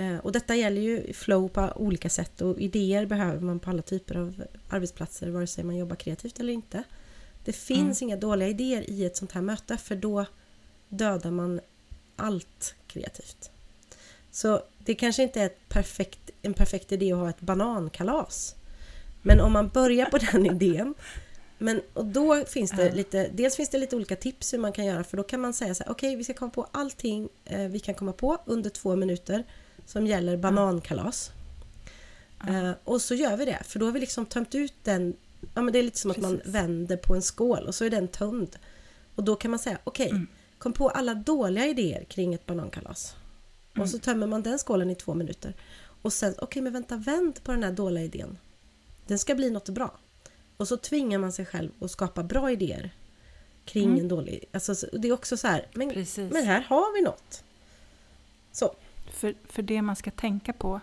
[0.00, 3.82] Eh, Och detta gäller ju flow på olika sätt och idéer behöver man på alla
[3.82, 6.82] typer av arbetsplatser vare sig man jobbar kreativt eller inte.
[7.44, 10.26] Det finns inga dåliga idéer i ett sånt här möte för då
[10.88, 11.60] dödar man
[12.16, 13.50] allt kreativt.
[14.30, 18.54] Så det kanske inte är perfekt, en perfekt idé att ha ett banankalas.
[19.22, 20.94] Men om man börjar på den idén
[21.58, 24.84] men och då finns det lite, dels finns det lite olika tips hur man kan
[24.84, 27.68] göra för då kan man säga så här, okej vi ska komma på allting eh,
[27.68, 29.44] vi kan komma på under två minuter
[29.90, 31.30] som gäller banankalas.
[32.48, 35.16] Eh, och så gör vi det, för då har vi liksom tömt ut den,
[35.54, 36.54] ja men det är lite som att man Precis.
[36.54, 38.56] vänder på en skål och så är den tömd.
[39.14, 40.26] Och då kan man säga, okej, Mm.
[40.58, 43.14] kom på alla dåliga idéer kring ett banankalas.
[43.78, 45.54] Och så tömmer man den skålen i två minuter.
[46.02, 48.38] Och sen, okej men vänta, vänd på den här dåliga idén.
[49.06, 49.98] Den ska bli något bra.
[50.56, 52.90] Och så tvingar man sig själv att skapa bra idéer
[53.64, 54.00] kring Mm.
[54.00, 54.44] en dålig...
[54.52, 56.32] Alltså, så- det är också så här, men, Precis.
[56.32, 57.44] men här har vi något.
[58.52, 58.74] Så,
[59.12, 60.80] För, för det man ska tänka på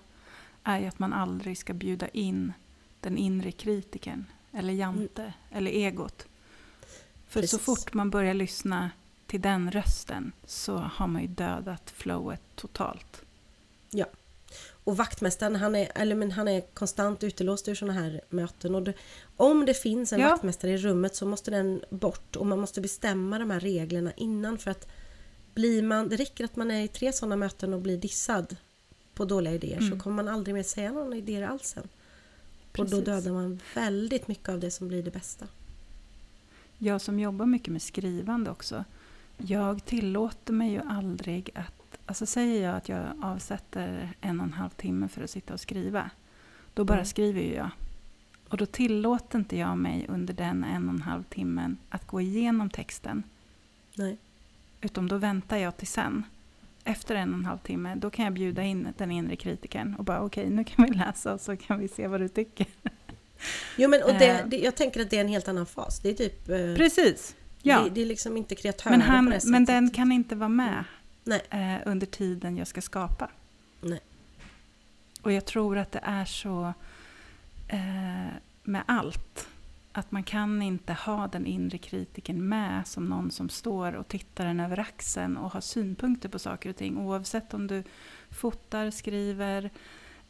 [0.64, 2.54] är ju att man aldrig ska bjuda in
[3.00, 6.26] den inre kritiken, eller jante, eller egot.
[7.28, 7.62] För så Precis.
[7.66, 8.92] fort man börjar lyssna
[9.28, 13.22] till den rösten så har man ju dödat flowet totalt.
[14.88, 18.76] Och vaktmästaren han är, eller men han är konstant utelåst ur sådana här möten.
[18.76, 18.94] Och det,
[19.38, 20.30] om det finns en Ja.
[20.30, 24.58] vaktmästare i rummet så måste den bort och man måste bestämma de här reglerna innan.
[24.58, 24.88] För att
[25.58, 28.56] blir man, det räcker att man är i tre sådana möten och blir dissad
[29.14, 30.00] på dåliga idéer så Mm.
[30.00, 31.84] kommer man aldrig mer säga några idéer alls sen.
[31.84, 31.90] Och
[32.78, 33.06] då Precis.
[33.06, 35.48] dödar man väldigt mycket av det som blir det bästa.
[36.78, 38.84] Jag som jobbar mycket med skrivande också,
[39.38, 41.74] jag tillåter mig ju aldrig att...
[42.06, 45.60] Alltså säger jag att jag avsätter en och en halv timme för att sitta och
[45.60, 46.10] skriva,
[46.74, 47.06] då bara Mm.
[47.06, 47.70] skriver ju jag.
[48.50, 52.22] Och då tillåter inte jag mig under den en och en halv timmen att gå
[52.22, 53.24] igenom texten,
[53.96, 54.18] Nej.
[54.82, 56.24] Utan då väntar jag till sen.
[56.84, 60.04] Efter en och en halv timme, då kan jag bjuda in den inre kritikern och
[60.04, 62.68] bara okej, nu kan vi läsa och så kan vi se vad du tycker.
[63.78, 64.48] Jo men och det, Eh.
[64.48, 66.00] det, jag tänker att det är en helt annan fas.
[66.00, 66.50] Det är typ...
[66.50, 67.36] eh, Precis!
[67.62, 67.80] Ja.
[67.84, 70.84] det, det är liksom inte kreatörer Men, han, men den kan inte vara med
[71.24, 71.42] Nej.
[71.50, 73.30] eh, under tiden jag ska skapa.
[73.82, 74.00] Nej.
[75.22, 76.74] Och jag tror att det är så
[77.68, 79.48] eh, med allt.
[79.98, 84.46] Att man kan inte ha den inre kritiken med som någon som står och tittar
[84.46, 86.98] en över axeln och har synpunkter på saker och ting.
[86.98, 87.84] Oavsett om du
[88.30, 89.70] fotar, skriver,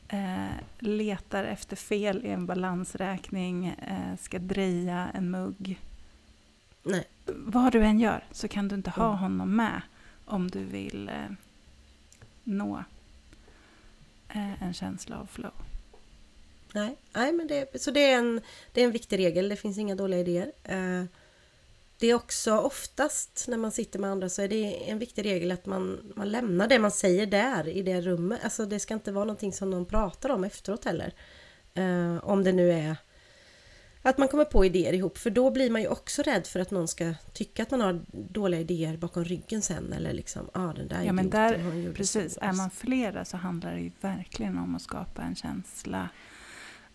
[0.07, 0.47] eh,
[0.79, 5.79] letar efter fel i en balansräkning, eh, ska dreja en mugg.
[6.83, 7.07] Nej.
[7.25, 9.19] Vad du än gör så kan du inte ha Mm.
[9.19, 9.81] honom med
[10.25, 11.31] om du vill eh,
[12.43, 12.83] nå
[14.29, 15.51] eh, en känsla av flow.
[16.73, 18.41] Nej, nej men det, så det är, en,
[18.73, 19.49] det är en viktig regel.
[19.49, 20.51] Det finns inga dåliga idéer.
[20.63, 21.03] Eh,
[21.99, 25.51] Det är också oftast när man sitter med andra så är det en viktig regel
[25.51, 28.39] att man, man lämnar det man säger där i det rummet.
[28.43, 31.13] Alltså det ska inte vara någonting som någon pratar om efteråt heller.
[31.73, 32.95] Eh, Om det nu är
[34.01, 36.71] att man kommer på idéer ihop för då blir man ju också rädd för att
[36.71, 40.87] någon ska tycka att man har dåliga idéer bakom ryggen sen eller liksom, ah, den
[40.87, 44.75] där Ja, men där- Precis, så." är man flera så handlar det ju verkligen om
[44.75, 46.09] att skapa en känsla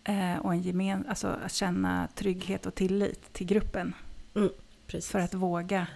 [0.05, 3.95] eh, och en gemen, alltså att känna trygghet och tillit till gruppen.
[4.87, 5.11] Precis.
[5.11, 5.87] För att våga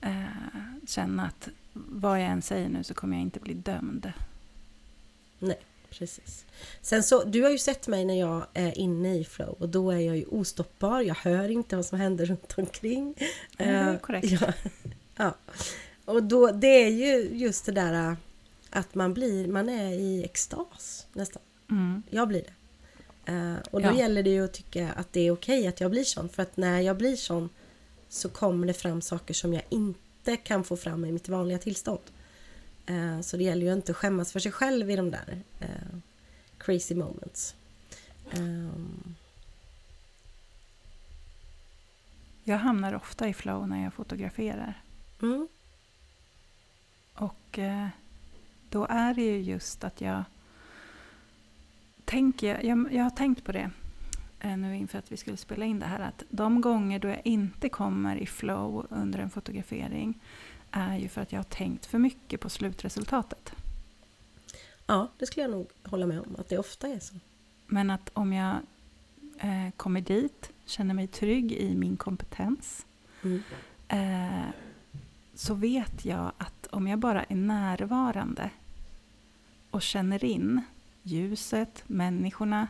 [0.00, 0.24] eh,
[0.86, 4.12] känna att vad jag än säger nu så kommer jag inte bli dömd.
[5.90, 6.46] Precis.
[6.80, 9.90] Sen så, du har ju sett mig när jag är inne i flow och då
[9.90, 11.00] är jag ju ostoppbar.
[11.00, 13.14] Jag hör inte vad som händer runt omkring.
[13.58, 14.30] Eh, korrekt.
[14.30, 14.52] Ja.
[15.16, 15.34] ja.
[16.04, 18.16] Och då, det är ju just det där
[18.70, 21.42] att man blir, man är i extas nästan.
[21.70, 22.02] Mm.
[22.10, 22.52] Jag blir det.
[23.26, 23.94] Eh, och då Ja.
[23.94, 26.28] gäller det ju att tycka att det är okej att jag blir sån.
[26.28, 27.48] För att när jag blir sån
[28.08, 32.00] så kommer det fram saker som jag inte kan få fram i mitt vanliga tillstånd.
[32.86, 35.68] Eh, så det gäller ju inte att skämmas för sig själv i de där eh,
[36.58, 37.54] crazy moments.
[38.30, 39.14] Ehm,
[42.44, 44.82] Jag hamnar ofta i flow när jag fotograferar.
[45.22, 45.48] mm,
[47.14, 47.58] Och
[48.70, 50.24] då är det ju just att jag
[52.12, 53.70] tänker, jag, jag har tänkt på det
[54.40, 57.20] eh, nu inför att vi skulle spela in det här, att de gånger då jag
[57.24, 60.20] inte kommer i flow under en fotografering
[60.70, 63.52] är ju för att jag har tänkt för mycket på slutresultatet.
[64.86, 66.36] ja, det skulle jag nog hålla med om.
[66.38, 67.14] Att det ofta är så.
[67.66, 68.56] Men att om jag
[69.38, 72.86] eh, kommer dit, känner mig trygg i min kompetens,
[73.24, 73.42] Mm,
[73.88, 74.48] eh,
[75.34, 78.50] så vet jag att om jag bara är närvarande
[79.70, 80.60] och känner in
[81.02, 82.68] ljuset, människorna,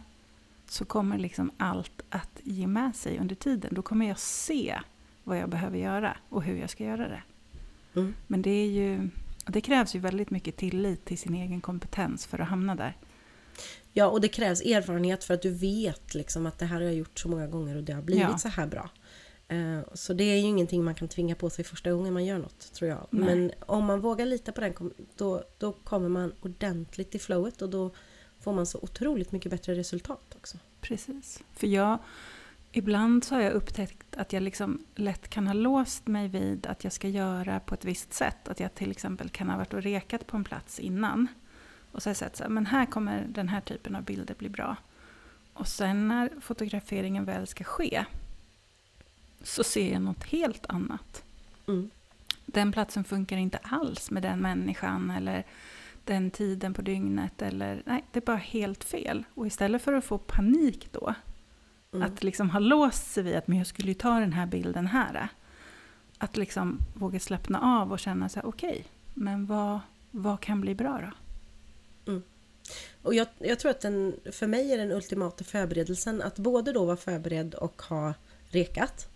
[0.69, 3.75] så kommer liksom allt att ge med sig under tiden.
[3.75, 4.81] Då kommer jag se
[5.25, 7.23] vad jag behöver göra och hur jag ska göra det.
[7.95, 8.15] Mm.
[8.27, 9.09] Men det, är ju,
[9.47, 12.97] det krävs ju väldigt mycket tillit till sin egen kompetens för att hamna där.
[13.93, 16.95] Ja, och det krävs erfarenhet för att du vet liksom att det här har jag
[16.95, 18.39] gjort så många gånger och det har blivit Ja.
[18.39, 18.91] så här bra.
[19.49, 22.39] Eh, Så det är ju ingenting man kan tvinga på sig första gången man gör
[22.39, 23.07] något, tror jag.
[23.11, 23.25] Nej.
[23.25, 24.75] Men om man vågar lita på den,
[25.17, 27.91] då, då kommer man ordentligt i flowet och då
[28.43, 30.59] får man så otroligt mycket bättre resultat också.
[30.81, 31.43] Precis.
[31.55, 31.99] För jag,
[32.73, 36.85] ibland så har jag upptäckt att jag liksom lätt kan ha låst mig vid att
[36.85, 38.49] jag ska göra på ett visst sätt.
[38.49, 41.27] Att jag till exempel kan ha varit och rekat på en plats innan.
[41.93, 44.35] Och så har jag sett så här, men här kommer den här typen av bilder
[44.35, 44.77] bli bra.
[45.53, 48.05] Och sen när fotograferingen väl ska ske
[49.43, 51.23] så ser jag något helt annat.
[51.67, 51.91] Mm.
[52.47, 55.45] Den platsen funkar inte alls med den människan eller
[56.05, 57.43] den tiden på dygnet.
[57.43, 59.25] Eller, nej, det är bara helt fel.
[59.35, 61.15] Och istället för att få panik då,
[61.95, 62.07] Mm.
[62.07, 64.87] att liksom ha låst sig vid att men jag skulle ju ta den här bilden
[64.87, 65.29] här.
[66.19, 68.85] Att liksom våga slappna av och känna här, okej,
[69.15, 71.11] men vad, vad kan bli bra då?
[73.03, 76.85] Och jag, jag tror att den, för mig är den ultimata förberedelsen att både då
[76.85, 78.15] vara förberedd och ha
[78.49, 79.09] rekat.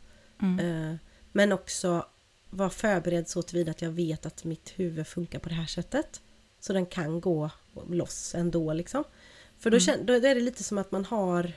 [0.43, 0.91] Mm.
[0.91, 0.97] Eh,
[1.33, 2.07] men också
[2.51, 6.21] vara förberedd så tillvida att jag vet att mitt huvud funkar på det här sättet.
[6.67, 7.51] Så den kan gå
[7.91, 9.05] loss ändå liksom.
[9.59, 10.07] För då, Mm.
[10.07, 11.53] då är det lite som att man har...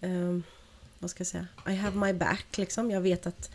[0.00, 0.42] ehm,
[0.98, 1.46] vad ska jag säga?
[1.68, 2.90] I have my back liksom.
[2.90, 3.50] Jag vet att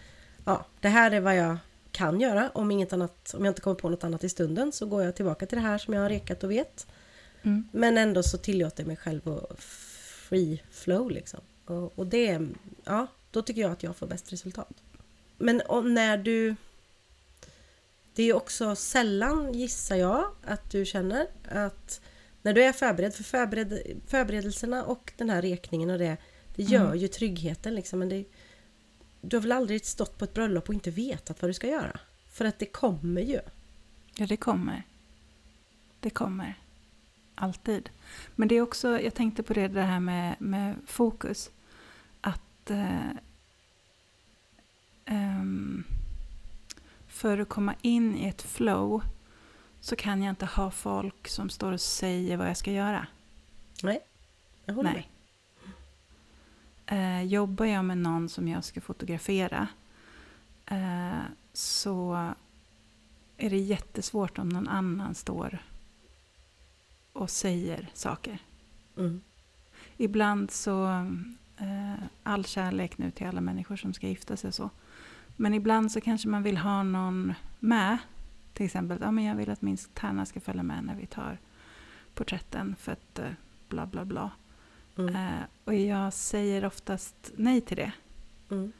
[0.46, 1.58] ja, det här är vad jag
[1.92, 2.50] kan göra.
[2.54, 5.16] Om, inget annat, om jag inte kommer på något annat i stunden så går jag
[5.16, 6.88] tillbaka till det här som jag har rekat och vet.
[7.44, 7.70] Mm.
[7.72, 9.60] Men ändå så tillåter jag mig själv att
[10.30, 11.40] free flow liksom.
[11.66, 12.48] Och, och det,
[12.84, 14.74] ja, då tycker jag att jag får bäst resultat.
[15.38, 16.56] Men om, när du...
[18.20, 22.02] Det är också sällan, gissar jag, att du känner att
[22.42, 26.18] när du är förberedd, för förbered, förberedelserna och den här rekningen och det,
[26.56, 26.98] det gör Mm.
[26.98, 28.00] ju tryggheten liksom.
[28.00, 28.26] Men det,
[29.22, 32.00] du har väl aldrig stått på ett bröllop och inte vetat vad du ska göra?
[32.32, 33.40] För att det kommer ju.
[34.16, 34.84] Ja, det kommer.
[36.00, 36.60] Det kommer.
[37.36, 37.90] Alltid.
[38.36, 41.52] Men det är också, jag tänkte på det, det här med, med fokus.
[42.22, 43.10] Att eh,
[45.06, 45.84] ehm,
[47.20, 49.02] för att komma in i ett flow
[49.80, 53.08] så kan jag inte ha folk som står och säger vad jag ska göra.
[53.84, 54.00] Nej,
[54.66, 55.10] jag håller Nej.
[56.86, 59.68] Eh, jobbar jag med någon som jag ska fotografera
[60.66, 61.22] eh,
[61.54, 62.14] så
[63.38, 65.60] är det jättesvårt om någon annan står
[67.14, 68.40] och säger saker.
[68.98, 69.08] med.
[69.08, 69.22] Mm.
[69.98, 70.88] Ibland så,
[71.58, 74.70] eh, all kärlek nu till alla människor som ska gifta sig så.
[75.42, 77.98] Men ibland så kanske man vill ha någon med.
[78.54, 81.38] Till exempel, ja, men jag vill att min tärna ska följa med när vi tar
[82.14, 83.32] porträtten för att eh,
[83.70, 84.32] bla bla bla.
[84.98, 85.16] Mm.
[85.16, 87.92] Eh, och jag säger oftast nej till det.
[88.52, 88.72] Mm.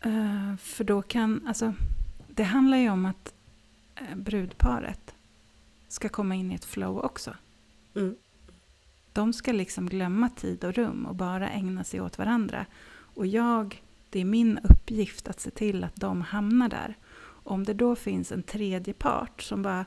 [0.00, 1.74] Eh, för då kan, alltså,
[2.28, 3.34] det handlar ju om att
[3.94, 5.14] eh, brudparet
[5.88, 7.34] ska komma in i ett flow också.
[7.94, 8.16] Mm.
[9.12, 12.66] De ska liksom glömma tid och rum och bara ägna sig åt varandra.
[12.90, 16.96] Och jag, det är min uppgift att se till att de hamnar där.
[17.26, 19.86] Om det då finns en tredje part som bara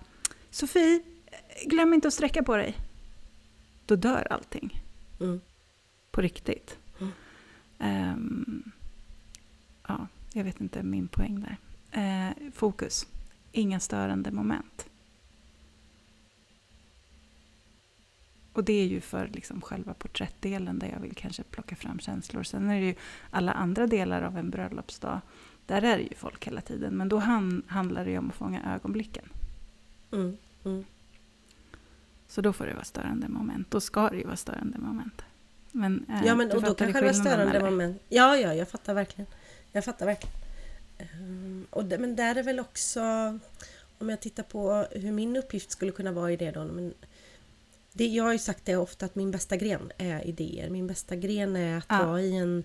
[0.49, 1.03] Sofie,
[1.65, 2.75] glöm inte att sträcka på dig.
[3.85, 4.83] Då dör allting.
[5.19, 5.41] Mm.
[6.11, 6.77] På riktigt.
[6.99, 7.11] Mm.
[7.79, 8.71] Ehm,
[9.87, 11.57] ja, jag vet inte min poäng där.
[12.01, 13.07] Eh, fokus.
[13.51, 14.88] Inga störande moment.
[18.53, 22.43] Och det är ju för liksom själva porträttdelen där jag vill kanske plocka fram känslor.
[22.43, 22.95] Sen är det ju
[23.29, 25.21] alla andra delar av en bröllopsdag.
[25.65, 26.93] Där är det ju folk hela tiden.
[26.93, 29.25] Men då han, handlar det ju om att fånga ögonblicken.
[30.11, 30.37] Mm.
[30.65, 30.85] Mm.
[32.27, 33.71] Så då får det vara störande moment.
[33.71, 35.21] Då ska det ju vara störande moment.
[35.71, 37.69] Men, eh, Ja men och då kan själva störande eller?
[37.71, 38.01] moment...
[38.09, 39.31] Ja, ja, jag fattar verkligen.
[39.71, 40.35] Jag fattar verkligen.
[40.97, 43.01] Ehm, och det, men där är väl också...
[44.01, 46.65] Om jag tittar på hur min uppgift skulle kunna vara i det då.
[46.65, 46.93] Men
[47.93, 50.69] det, jag har ju sagt det ofta att min bästa gren är idéer.
[50.69, 52.05] Min bästa gren är att Ja.
[52.05, 52.63] vara i en,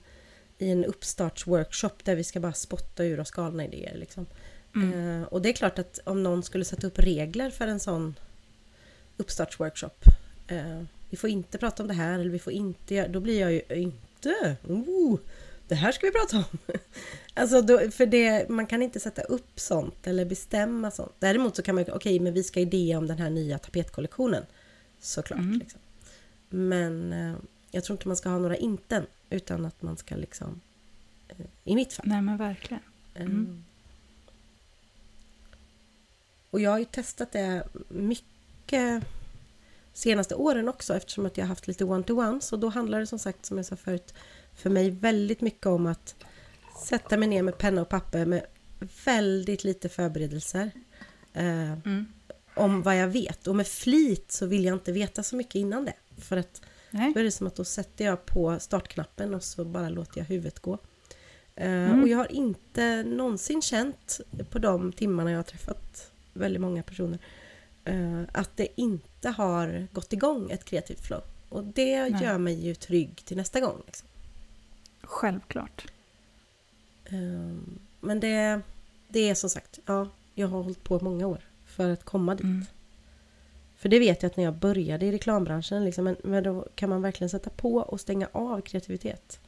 [0.58, 3.96] i en uppstartsworkshop där vi ska bara spotta ur oss galna idéer.
[3.96, 4.26] Liksom.
[4.74, 5.20] Mm.
[5.22, 8.14] Eh, och det är klart att om någon skulle sätta upp regler för en sån
[9.16, 10.04] uppstartsworkshop.
[10.48, 13.08] Eh, vi får inte prata om det här eller vi får inte göra...
[13.08, 14.56] Då blir jag ju inte...
[14.68, 15.18] Oh,
[15.68, 16.58] det här ska vi prata om!
[17.34, 21.12] alltså då, för det, man kan inte sätta upp sånt eller bestämma sånt.
[21.18, 24.44] Däremot så kan man okej men vi ska idea om den här nya tapetkollektionen.
[25.04, 25.38] Såklart.
[25.38, 25.58] Mm.
[25.58, 25.80] Liksom.
[26.48, 27.34] Men eh,
[27.70, 30.60] jag tror inte man ska ha några inten utan att man ska liksom...
[31.28, 32.06] Eh, I mitt fall.
[32.08, 32.82] Nej men verkligen.
[33.14, 33.30] Mm.
[33.32, 33.64] Mm.
[36.50, 39.04] Och jag har ju testat det mycket
[39.92, 43.18] senaste åren också eftersom att jag har haft lite one-to-ones och då handlar det som
[43.18, 44.14] sagt som jag sa förut
[44.54, 46.14] för mig väldigt mycket om att
[46.84, 48.46] sätta mig ner med penna och papper med
[49.04, 50.70] väldigt lite förberedelser.
[51.32, 52.06] Eh, Mm.
[52.56, 53.46] Om vad jag vet.
[53.46, 55.94] Och med flit så vill jag inte veta så mycket innan det.
[56.18, 57.12] För att Nej.
[57.14, 60.24] då är det som att då sätter jag på startknappen och så bara låter jag
[60.24, 60.78] huvudet gå.
[61.56, 62.02] Eh, Mm.
[62.02, 67.18] Och jag har inte någonsin känt på de timmarna jag har träffat väldigt många personer
[67.84, 71.22] eh, att det inte har gått igång ett kreativt flow.
[71.48, 72.22] Och det Nej.
[72.22, 73.82] gör mig ju trygg till nästa gång.
[73.86, 74.08] Liksom.
[75.02, 75.86] Självklart.
[77.04, 77.56] Eh,
[78.00, 78.60] Men det,
[79.08, 81.40] det är som sagt, ja, jag har hållit på många år
[81.74, 82.44] för att komma dit.
[82.44, 82.64] Mm.
[83.76, 86.90] För det vet jag att när jag började i reklambranschen, liksom, men, men då kan
[86.90, 89.40] man verkligen sätta på och stänga av kreativitet.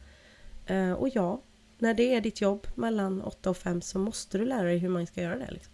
[0.66, 1.40] Eh, och ja,
[1.78, 4.88] när det är ditt jobb mellan 8 och 5 så måste du lära dig hur
[4.88, 5.50] man ska göra det.
[5.50, 5.72] Liksom.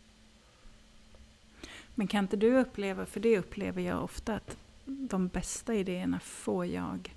[1.94, 6.66] Men kan inte du uppleva, för det upplever jag ofta, att de bästa idéerna får
[6.66, 7.14] jag.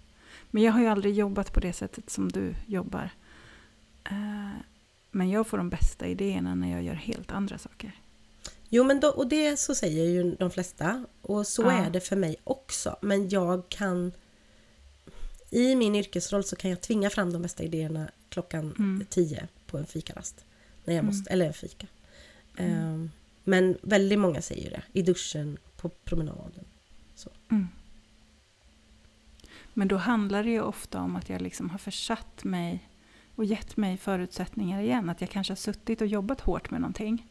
[0.51, 3.09] Men jag har ju aldrig jobbat på det sättet som du jobbar.
[4.03, 4.51] Eh,
[5.11, 7.91] Men jag får de bästa idéerna när jag gör helt andra saker.
[8.76, 11.05] Jo, men då, och det så säger ju de flesta.
[11.21, 11.71] Och så Ja.
[11.71, 12.95] är det för mig också.
[13.01, 14.11] Men jag kan...
[15.49, 19.05] I min yrkesroll så kan jag tvinga fram de bästa idéerna klockan Mm.
[19.09, 20.45] 10 på en fikarast.
[20.86, 21.15] När jag Mm.
[21.15, 21.88] måste, eller en fika.
[22.57, 22.71] Mm.
[22.73, 23.11] Ehm,
[23.43, 24.84] men väldigt många säger det.
[24.93, 26.65] I duschen, på promenaden.
[27.51, 27.67] Mm.
[29.73, 32.89] Men då handlar det ju ofta om att jag liksom har försatt mig
[33.36, 35.09] och gett mig förutsättningar igen.
[35.09, 37.28] Att jag kanske har suttit och jobbat hårt med någonting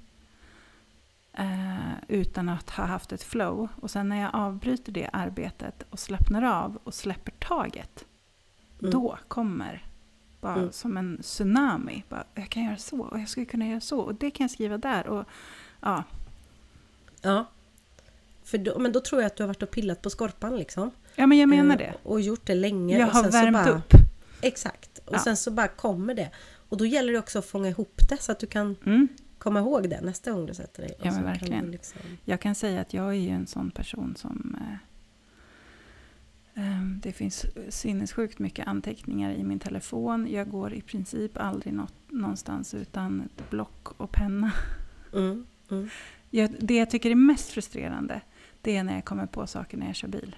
[1.38, 3.68] eh, utan att ha haft ett flow.
[3.80, 8.04] Och sen när jag avbryter det arbetet och slappnar av och släpper taget,
[8.80, 8.90] Mm.
[8.92, 9.86] då kommer
[10.40, 10.72] bara Mm.
[10.72, 12.04] som en tsunami.
[12.08, 14.50] Bara, jag kan göra så och jag skulle kunna göra så och det kan jag
[14.50, 15.06] skriva där.
[15.06, 15.24] Och,
[15.80, 16.02] ja,
[17.22, 17.44] Ja.
[18.44, 20.90] För då, men då tror jag att du har varit och pillat på skorpan liksom.
[21.14, 21.94] ja, men jag menar Eh, det.
[22.02, 22.98] Och gjort det länge.
[22.98, 23.92] Jag och har värmt bara, upp.
[24.40, 24.98] Exakt.
[24.98, 25.18] Och Ja.
[25.18, 26.30] sen så bara kommer det.
[26.68, 29.08] Och då gäller det också att fånga ihop det så att du kan Mm.
[29.44, 30.94] Komma ihåg det nästa gång du sätter dig.
[30.98, 31.64] Ja, men Kan verkligen.
[31.64, 34.56] du liksom, Jag kan säga att jag är ju en sån person som...
[36.54, 40.26] Eh, eh, det finns sinnessjukt mycket anteckningar i min telefon.
[40.30, 44.52] Jag går i princip aldrig nå- någonstans utan ett block och penna.
[45.14, 45.88] mm, mm.
[46.30, 48.20] Jag, det jag tycker är mest frustrerande,
[48.62, 50.36] det är när jag kommer på saker när jag kör bil.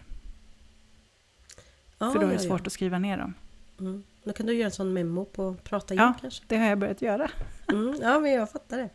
[1.98, 2.48] Ja, för då är det ja, ja.
[2.48, 3.34] svårt att skriva ner dem.
[3.80, 4.02] Mm.
[4.26, 6.14] Då kan du göra en sån memo på prata in Ja.
[6.20, 6.44] kanske.
[6.48, 7.30] Det har jag börjat göra.
[7.68, 8.90] Mm, ja, men jag fattar det.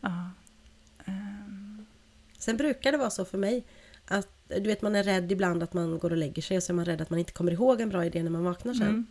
[0.00, 0.30] Ja.
[1.04, 1.86] Ehm,
[2.38, 3.64] Sen brukar det vara så för mig
[4.06, 6.72] att du vet man är rädd ibland att man går och lägger sig och så
[6.72, 8.82] är man rädd att man inte kommer ihåg en bra idé när man vaknar sen.
[8.88, 9.06] mm.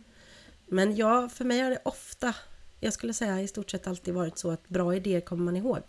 [0.66, 2.34] Men ja, för mig har det ofta,
[2.80, 5.82] jag skulle säga i stort sett alltid varit så att bra idéer kommer man ihåg.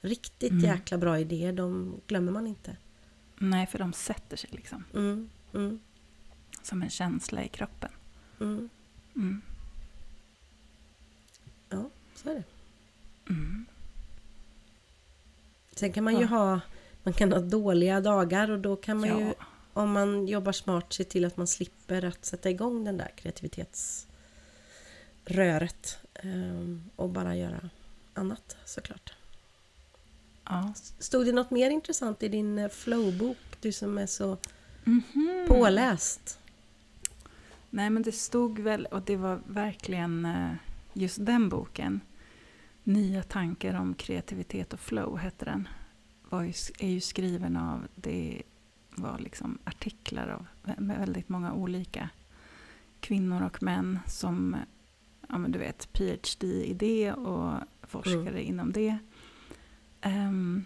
[0.00, 0.64] Riktigt Mm.
[0.64, 2.76] jäkla bra idéer, de glömmer man inte.
[3.38, 4.84] Nej, för de sätter sig liksom.
[4.94, 5.80] Mm, mm,
[6.62, 7.90] Som en känsla i kroppen.
[8.40, 8.68] mm.
[9.16, 9.42] Mm.
[11.68, 12.42] Ja, så är det.
[13.32, 13.66] Mm.
[15.72, 16.26] Sen kan man ju Ja.
[16.26, 16.60] ha,
[17.02, 19.34] man kan ha dåliga dagar och då kan man ju, Ja.
[19.72, 25.98] om man jobbar smart, se till att man slipper att sätta igång den där kreativitetsröret.
[26.14, 27.70] ehm, och bara göra
[28.14, 29.12] annat såklart.
[30.44, 30.74] ja.
[30.98, 33.36] Stod det något mer intressant i din eh, flowbok?
[33.60, 34.36] Du som är så
[34.84, 35.44] Mhm.
[35.48, 36.38] påläst.
[37.74, 40.52] Nej, men det stod väl, och det var verkligen eh,
[40.92, 42.00] just den boken.
[42.84, 45.68] Nya tankar om kreativitet och flow hette den.
[46.28, 48.42] Var ju, är ju skriven av, det
[48.90, 50.46] var liksom artiklar av
[50.76, 52.08] väldigt många olika
[53.00, 54.56] kvinnor och män som,
[55.28, 58.98] ja men du vet, PhD i det och forskare inom det.
[60.00, 60.64] Ehm,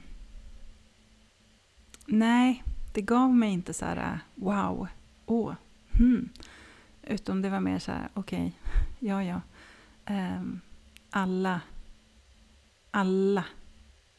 [2.07, 4.89] nej, det gav mig inte så här wow,
[5.27, 5.55] åh,
[5.93, 6.29] hmm.
[7.09, 8.53] Utan det var mer så här, okej,
[8.99, 9.41] ja ja.
[10.05, 10.61] Ehm,
[11.11, 11.61] alla,
[12.91, 13.45] alla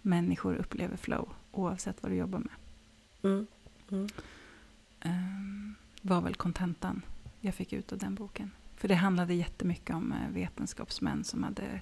[0.02, 2.54] människor upplever flow oavsett vad du jobbar med.
[3.24, 3.48] Mm.
[3.92, 4.08] Mm.
[5.02, 7.02] Ehm, var väl kontentan
[7.42, 8.52] jag fick ut av den boken.
[8.76, 11.82] För det handlade jättemycket om eh, vetenskapsmän som hade,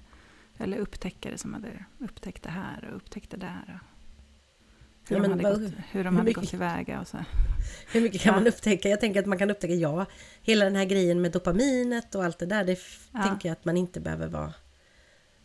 [0.58, 3.80] eller upptäckare som hade upptäckt det här och upptäckt det där.
[5.10, 7.18] Hur, Ja, de hade, vad- gått, hur de hur hade mycket- gått tillväga och så.
[7.92, 8.40] Hur mycket kan Ja.
[8.40, 8.90] man upptäcka?
[8.90, 10.06] Jag tänker att man kan upptäcka, ja,
[10.42, 12.80] hela den här grejen med dopaminet och allt det där, det
[13.12, 13.24] Ja.
[13.24, 14.54] tänker jag att man inte behöver vara...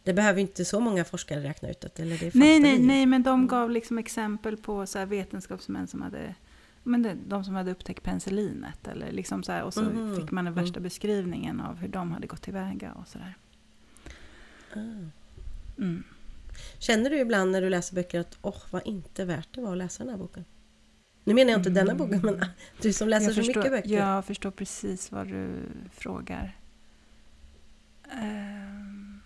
[0.05, 3.23] Det behöver inte så många forskare räkna ut det, eller det Nej, nej, nej, men
[3.23, 6.35] de gav liksom exempel på så här vetenskapsmän som hade
[6.85, 8.89] men det, de som hade upptäckt penicillinet.
[8.89, 10.83] Eller liksom så här, och så Mhm, fick man den värsta mm.
[10.83, 13.35] beskrivningen av hur de hade gått tillväga och sådär.
[14.75, 14.79] Ah.
[15.79, 16.05] Mm.
[16.79, 19.79] Känner du ibland när du läser böcker att åh, vad inte värt det var att
[19.79, 20.45] läsa den här boken?
[21.25, 22.45] Nu menar jag inte denna boken, men
[22.81, 23.91] du som läser jag så förstår, mycket böcker.
[23.91, 25.49] Jag förstår precis vad du
[25.93, 26.57] frågar.
[28.13, 29.21] Ehm,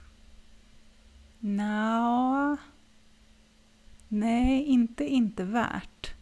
[1.40, 2.56] Nja...
[4.08, 6.14] Nej, inte inte värt.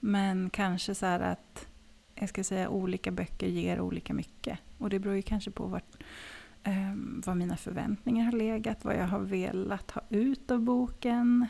[0.00, 1.66] Men kanske så här att
[2.14, 4.58] jag ska säga olika böcker ger olika mycket.
[4.78, 5.96] Och det beror ju kanske på vart,
[6.66, 6.94] eh,
[7.26, 11.46] vad mina förväntningar har legat, vad jag har velat ha ut av boken.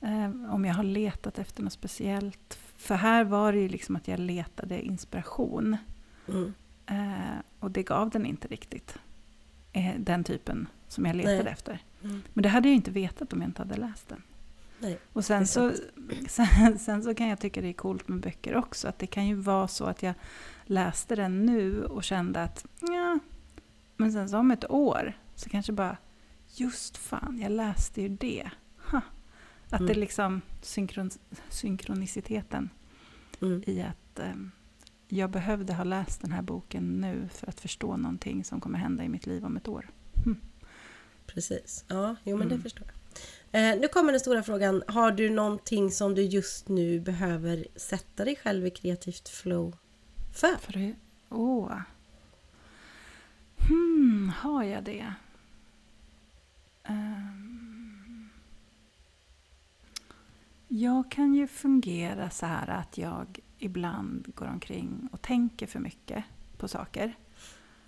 [0.00, 2.58] Eh, om jag har letat efter något speciellt.
[2.76, 5.76] För här var det ju liksom att jag letade inspiration.
[6.28, 6.54] Mm.
[6.86, 8.98] Eh, och det gav den inte riktigt.
[9.72, 11.52] Eh, den typen som jag letade Nej.
[11.52, 11.78] efter.
[12.04, 12.22] Mm.
[12.32, 14.22] Men det hade jag ju inte vetat om jag inte hade läst den.
[14.78, 14.98] Nej.
[15.12, 15.72] Och sen så,
[16.28, 18.88] sen, sen så kan jag tycka det är coolt med böcker också.
[18.88, 20.14] Att det kan ju vara så att jag
[20.64, 22.97] läste den nu och kände att ja,
[24.00, 25.96] men sen så om ett år så kanske bara
[26.54, 28.50] just fan, jag läste ju det.
[28.90, 29.00] Ha.
[29.70, 29.98] Att det Mm.
[30.00, 31.10] liksom synkron,
[31.48, 32.70] synkroniciteten
[33.42, 33.62] Mm.
[33.66, 34.50] i att ehm,
[35.08, 39.04] jag behövde ha läst den här boken nu för att förstå någonting som kommer hända
[39.04, 39.90] i mitt liv om ett år.
[41.26, 41.84] Precis.
[41.88, 42.62] Ja, jo men det Mm.
[42.62, 42.94] förstår jag.
[43.74, 44.82] Eh, nu kommer den stora frågan.
[44.88, 49.76] Har du någonting som du just nu behöver sätta dig själv i kreativt flow
[50.34, 50.56] för?
[50.60, 50.94] För det,
[51.28, 51.72] åh.
[53.66, 55.12] Hmm, har jag det?
[56.84, 58.28] Ehm.
[60.68, 66.24] jag kan ju fungera så här att jag ibland går omkring och tänker för mycket
[66.56, 67.16] på saker.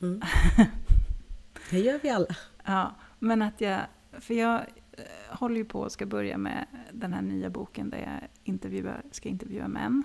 [0.02, 0.20] Mm.
[1.70, 2.36] Det gör vi alla.
[2.64, 3.80] Ja, men att jag...
[4.12, 4.60] För jag
[4.92, 9.02] eh, håller ju på och ska börja med den här nya boken där jag intervjuar,
[9.10, 10.04] ska intervjua män.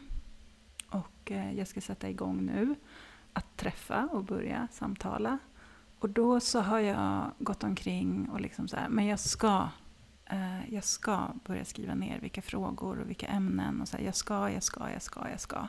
[0.89, 2.75] Och eh, jag ska sätta igång nu
[3.33, 5.37] att träffa och börja samtala.
[5.99, 9.69] Och då så har jag gått omkring och liksom så här, men jag ska,
[10.25, 14.15] eh, jag ska börja skriva ner vilka frågor och vilka ämnen och så här, jag
[14.15, 15.67] ska, jag ska, jag ska, jag ska.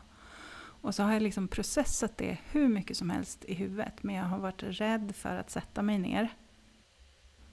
[0.81, 4.03] Och så har jag liksom processat det hur mycket som helst i huvudet.
[4.03, 6.29] Men jag har varit rädd för att sätta mig ner.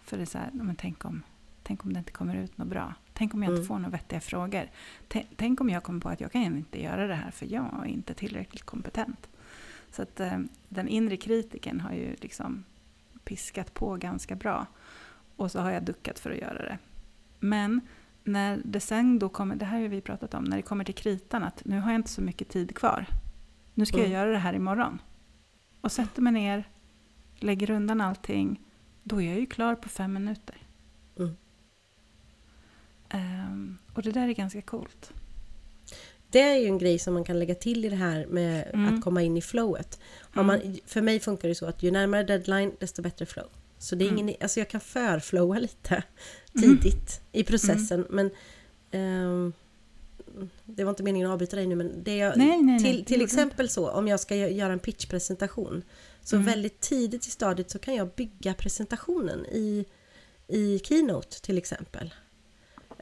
[0.03, 1.24] För det är så här, men tänk om,
[1.63, 2.93] tänk om det inte kommer ut något bra.
[3.13, 3.59] Tänk om jag Mm.
[3.59, 4.69] inte får några vettiga frågor.
[5.07, 7.65] Tänk, tänk om jag kommer på att jag kan inte göra det här för jag
[7.82, 9.30] är inte tillräckligt kompetent.
[9.94, 10.39] Så att eh,
[10.70, 12.64] den inre kritiken har ju liksom
[13.24, 14.66] piskat på ganska bra.
[15.36, 16.78] Och så har jag duckat för att göra det.
[17.39, 17.82] Men
[18.24, 20.96] när det sen då kommer, det här har vi pratat om, när det kommer till
[20.96, 23.06] kritan att nu har jag inte så mycket tid kvar.
[23.74, 24.12] Nu ska Mm.
[24.12, 25.02] jag göra det här imorgon.
[25.82, 26.64] Och sätter mig ner,
[27.36, 28.62] lägger undan allting,
[29.04, 30.58] då är jag ju klar på fem minuter.
[31.20, 31.36] Mm.
[33.10, 35.14] Ehm, och det där är ganska coolt.
[36.34, 38.93] Det är ju en grej som man kan lägga till i det här med Mm.
[38.95, 39.99] att komma in i flowet.
[40.21, 40.47] Har Mm.
[40.61, 43.47] man, för mig funkar det så att ju närmare deadline desto bättre flow.
[43.77, 44.19] Så det är Mm.
[44.19, 46.03] ingen, alltså jag kan förflowa lite
[46.55, 46.77] Mm.
[46.77, 48.29] tidigt i processen men
[48.91, 49.53] ehm,
[50.65, 52.97] det var inte meningen att avbryta dig nu men det jag, Nej, nej, nej, till,
[52.99, 55.84] det till exempel så om jag ska gö- göra en pitchpresentation
[56.23, 56.45] så Mm.
[56.45, 59.86] väldigt tidigt i stadiet så kan jag bygga presentationen i,
[60.47, 62.13] i Keynote till exempel.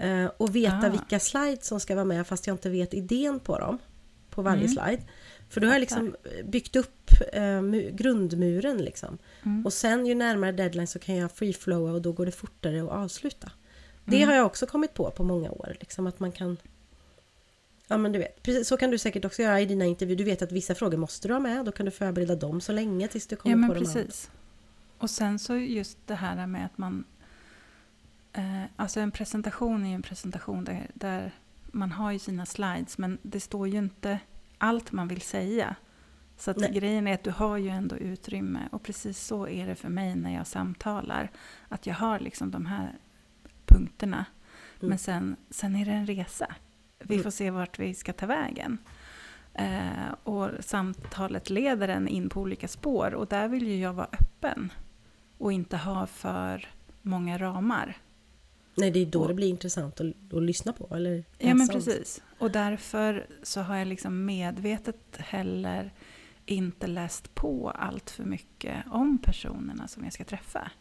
[0.02, 0.90] Eh, och veta Ah.
[0.90, 3.78] vilka slides som ska vara med fast jag inte vet idén på dem.
[4.30, 4.72] På varje Mm.
[4.74, 5.04] slide.
[5.50, 9.18] För då har jag liksom byggt upp eh, mu- grundmuren liksom.
[9.44, 9.66] Mm.
[9.66, 12.90] Och sen ju närmare deadline så kan jag freeflowa och då går det fortare att
[12.90, 13.52] avsluta.
[14.06, 14.30] Det Mm.
[14.30, 15.76] har jag också kommit på på många år.
[15.80, 16.58] Liksom att man kan...
[17.88, 20.18] Ja men du vet, precis, så kan du säkert också göra i dina intervjuer.
[20.18, 21.66] Du vet att vissa frågor måste du ha med.
[21.66, 23.94] Då kan du förbereda dem så länge tills du kommer Ja, men på dem andra.
[24.02, 24.30] precis.
[24.98, 27.04] Och sen så just det här med att man...
[28.34, 31.32] Eh, alltså en presentation är ju en presentation där, där
[31.72, 34.20] man har ju sina slides men det står ju inte
[34.58, 35.76] allt man vill säga.
[36.38, 39.90] Så grejen är att du har ju ändå utrymme och precis så är det för
[39.90, 41.32] mig när jag samtalar.
[41.70, 42.96] Att jag har liksom de här
[43.66, 44.26] punkterna.
[44.80, 44.90] Mm.
[44.90, 46.56] Men sen, sen är det en resa.
[47.00, 47.24] Vi Mm.
[47.24, 48.78] får se vart vi ska ta vägen.
[49.54, 54.08] Eh, och samtalet leder en in på olika spår och där vill ju jag vara
[54.12, 54.72] öppen.
[55.38, 56.70] Och inte ha för
[57.02, 57.98] många ramar.
[58.76, 60.96] Nej, det är då det blir intressant att, att lyssna på.
[60.96, 62.22] Eller Ja men precis.
[62.40, 65.94] Och därför så har jag liksom medvetet heller
[66.46, 70.72] inte läst på allt för mycket om personerna som jag ska träffa.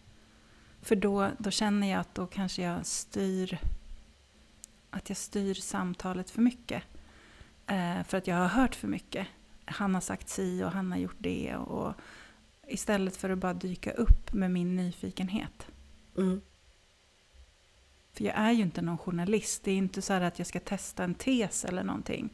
[0.82, 3.58] För då, då känner jag att då kanske jag styr
[4.90, 6.82] att jag styr samtalet för mycket.
[7.66, 9.26] Eh, för att jag har hört för mycket.
[9.64, 11.56] Han har sagt si och han har gjort det.
[11.56, 11.94] Och
[12.68, 15.66] istället för att bara dyka upp med min nyfikenhet.
[16.16, 16.40] Mm.
[18.12, 19.64] För jag är ju inte någon journalist.
[19.64, 22.30] Det är inte så här att jag ska testa en tes eller någonting.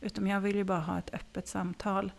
[0.00, 2.12] Utan jag vill ju bara ha ett öppet samtal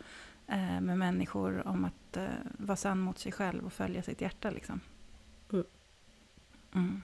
[0.47, 2.25] eh, med människor om att eh,
[2.57, 4.49] vara sann mot sig själv och följa sitt hjärta.
[4.51, 4.79] Liksom.
[5.51, 5.65] Mm.
[6.75, 7.01] Mm.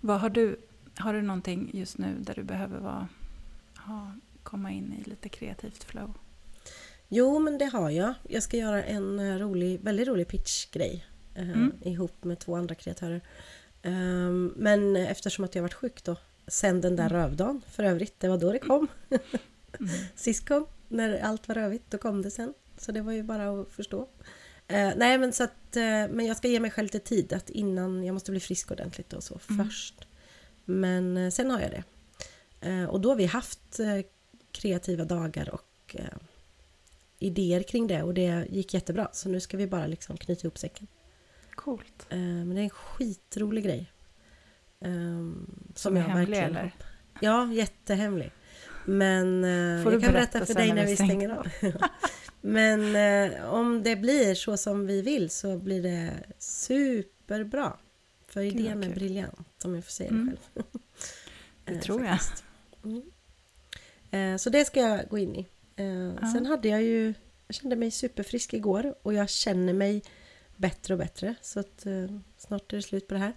[0.00, 0.56] Vad har du?
[0.98, 3.08] Har du någonting just nu där du behöver vara,
[3.76, 4.12] ha,
[4.42, 6.14] komma in i lite kreativt flow?
[7.08, 8.14] Jo, men det har jag.
[8.28, 11.72] Jag ska göra en eh, rolig, väldigt rolig pitchgrej eh, Mm.
[11.82, 13.20] ihop med två andra kreatörer.
[13.82, 16.16] Ehm, men eftersom att jag varit sjuk då,
[16.46, 18.88] sen den där rövdagen för övrigt, det var då det kom.
[19.10, 19.22] Mm.
[20.14, 22.54] Sist kom, när allt var rövigt, då kom det sen.
[22.78, 24.08] Så det var ju bara att förstå.
[24.68, 27.50] Eh, nej men så att, eh, men jag ska ge mig själv lite tid att
[27.50, 29.66] innan, jag måste bli frisk ordentligt och så Mm.
[29.66, 30.06] först.
[30.64, 31.82] Men eh, sen har jag det.
[32.86, 33.80] Och då har vi haft
[34.52, 35.96] kreativa dagar och
[37.18, 39.08] idéer kring det och det gick jättebra.
[39.12, 40.86] Så nu ska vi bara liksom knyta ihop säcken.
[41.54, 42.06] Coolt.
[42.10, 43.92] Eh, men det är en skitrolig grej.
[44.80, 44.90] Eh,
[45.74, 46.62] Som är hemlig, eller?
[46.64, 46.84] hopp-
[47.20, 48.32] Ja, jättehemlig.
[48.86, 51.46] Men eh, Får du jag kan berätta för dig när vi stänger av.
[52.40, 57.72] Men eh, om det blir så som vi vill så blir det superbra.
[58.28, 60.26] För Gud, idén är briljant om jag får säga Mm.
[60.54, 60.66] det själv.
[61.64, 62.18] Det Eh, tror jag.
[62.84, 63.02] Mm.
[64.10, 65.46] Eh, Så det ska jag gå in i.
[65.76, 67.14] Eh, Sen hade jag ju,
[67.46, 70.02] jag kände mig superfrisk igår och jag känner mig
[70.62, 71.34] bättre och bättre.
[71.42, 73.32] Så att eh, snart är det slut på det här.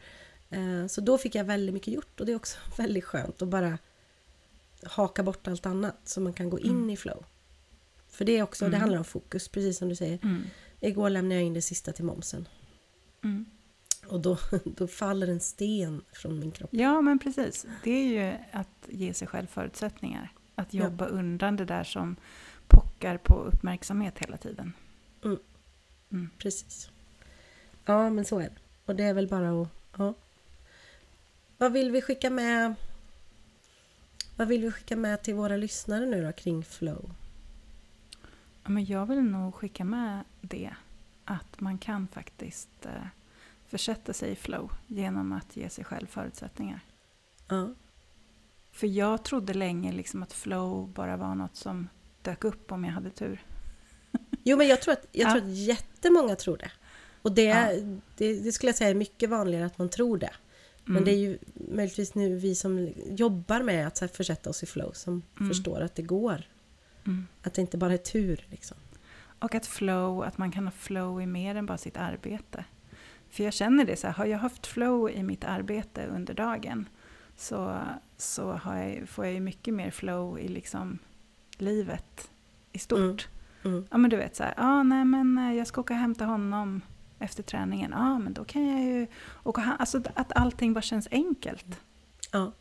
[0.50, 3.48] Eh, Så då fick jag väldigt mycket gjort och det är också väldigt skönt att
[3.48, 3.78] bara
[4.84, 6.90] haka bort allt annat så man kan gå in Mm.
[6.90, 7.26] i flow.
[8.08, 8.80] För det är också, det Mm.
[8.82, 10.20] handlar om fokus, precis som du säger.
[10.24, 10.44] Mm.
[10.80, 12.48] Igår lämnade jag in det sista till momsen
[13.24, 13.46] Mm.
[14.08, 16.70] och då, då faller en sten från min kropp.
[16.74, 17.66] Ja, men precis.
[17.84, 20.34] Det är ju att ge sig själv förutsättningar.
[20.56, 20.84] Att Ja.
[20.84, 22.16] jobba undan det där som
[22.68, 24.74] pockar på uppmärksamhet hela tiden.
[26.38, 26.90] Precis.
[27.86, 28.56] Ja, men så är det.
[28.86, 29.68] Och det är väl bara att...
[29.98, 30.14] Ja.
[31.58, 32.74] Vad vill vi skicka med?
[34.36, 37.12] Vad vill vi skicka med till våra lyssnare nu då kring flow?
[38.64, 40.76] Ja, men jag vill nog skicka med det.
[41.26, 43.08] Att man kan faktiskt eh,
[43.68, 46.80] försätta sig i flow genom att ge sig själv förutsättningar.
[47.48, 47.70] Ja,
[48.72, 51.90] För jag trodde länge liksom att flow bara var något som
[52.22, 53.44] dök upp om jag hade tur.
[54.44, 55.32] Jo, men jag tror att, jag Ja.
[55.32, 56.72] tror att jättemånga tror det.
[57.26, 57.70] Och det, Ja.
[58.18, 60.34] det, det skulle jag säga är mycket vanligare att man tror det.
[60.84, 61.06] Men Mm.
[61.06, 64.92] det är ju möjligtvis nu vi som jobbar med att så försätta oss i flow
[64.92, 65.50] som Mm.
[65.50, 66.42] förstår att det går.
[67.06, 67.28] Mm.
[67.44, 68.46] Att det inte bara är tur.
[68.50, 68.78] Liksom.
[69.40, 72.66] Och att flow, att man kan ha flow i mer än bara sitt arbete.
[73.30, 76.90] För jag känner det så här, har jag haft flow i mitt arbete under dagen
[77.38, 77.78] så,
[78.18, 81.00] så jag, får jag ju mycket mer flow i liksom
[81.58, 82.30] livet
[82.72, 83.28] i stort.
[83.64, 83.86] Mm.
[83.92, 86.26] Ja men du vet så här, ah, nej men eh, jag ska åka och hämta
[86.26, 86.82] honom
[87.20, 87.92] efter träningen.
[87.92, 89.08] Ja ah, men då kan jag ju
[89.44, 91.66] åka och ha- Alltså att allting bara känns enkelt.
[92.32, 92.52] Ja.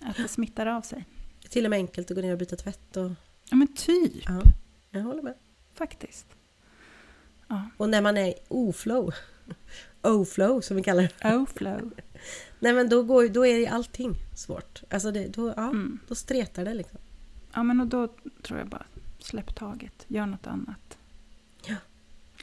[0.00, 1.04] Att det smittar av sig.
[1.48, 2.96] Till och med enkelt att gå ner och byta tvätt.
[2.96, 3.10] Och,
[3.50, 4.42] Ja men typ, ja,
[4.90, 5.34] jag håller med.
[5.74, 6.26] faktiskt.
[7.48, 9.14] Ja, Och när man är oflow,
[10.02, 11.28] o-flow som vi kallar det.
[11.36, 11.92] oh flow.
[12.58, 14.82] Nej men då, går, då är ju allting svårt.
[14.90, 15.98] Alltså det, då, ja, Mm.
[16.08, 16.98] då stretar det liksom.
[17.54, 18.08] Ja men och då
[18.42, 18.86] tror jag bara,
[19.18, 20.98] släpp taget, gör något annat.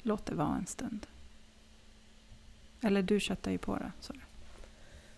[0.03, 1.07] Låt det vara en stund.
[2.81, 3.91] Eller du köttar ju på det.
[3.99, 4.13] Så.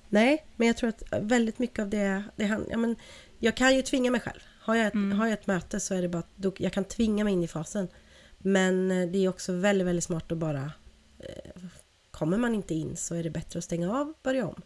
[0.10, 2.96] Nej, men jag tror att väldigt mycket av det, det han, ja, men
[3.40, 4.40] Jag kan ju tvinga mig själv.
[4.62, 5.20] Har jag ett, Mm.
[5.20, 7.44] har jag ett möte så är det bara att då, jag kan tvinga mig in
[7.44, 7.88] i fasen.
[8.38, 10.72] Men eh, det är också väldigt, väldigt smart att bara
[11.20, 11.62] eh,
[12.12, 14.62] Kommer man inte in så är det bättre att stänga av, börja om,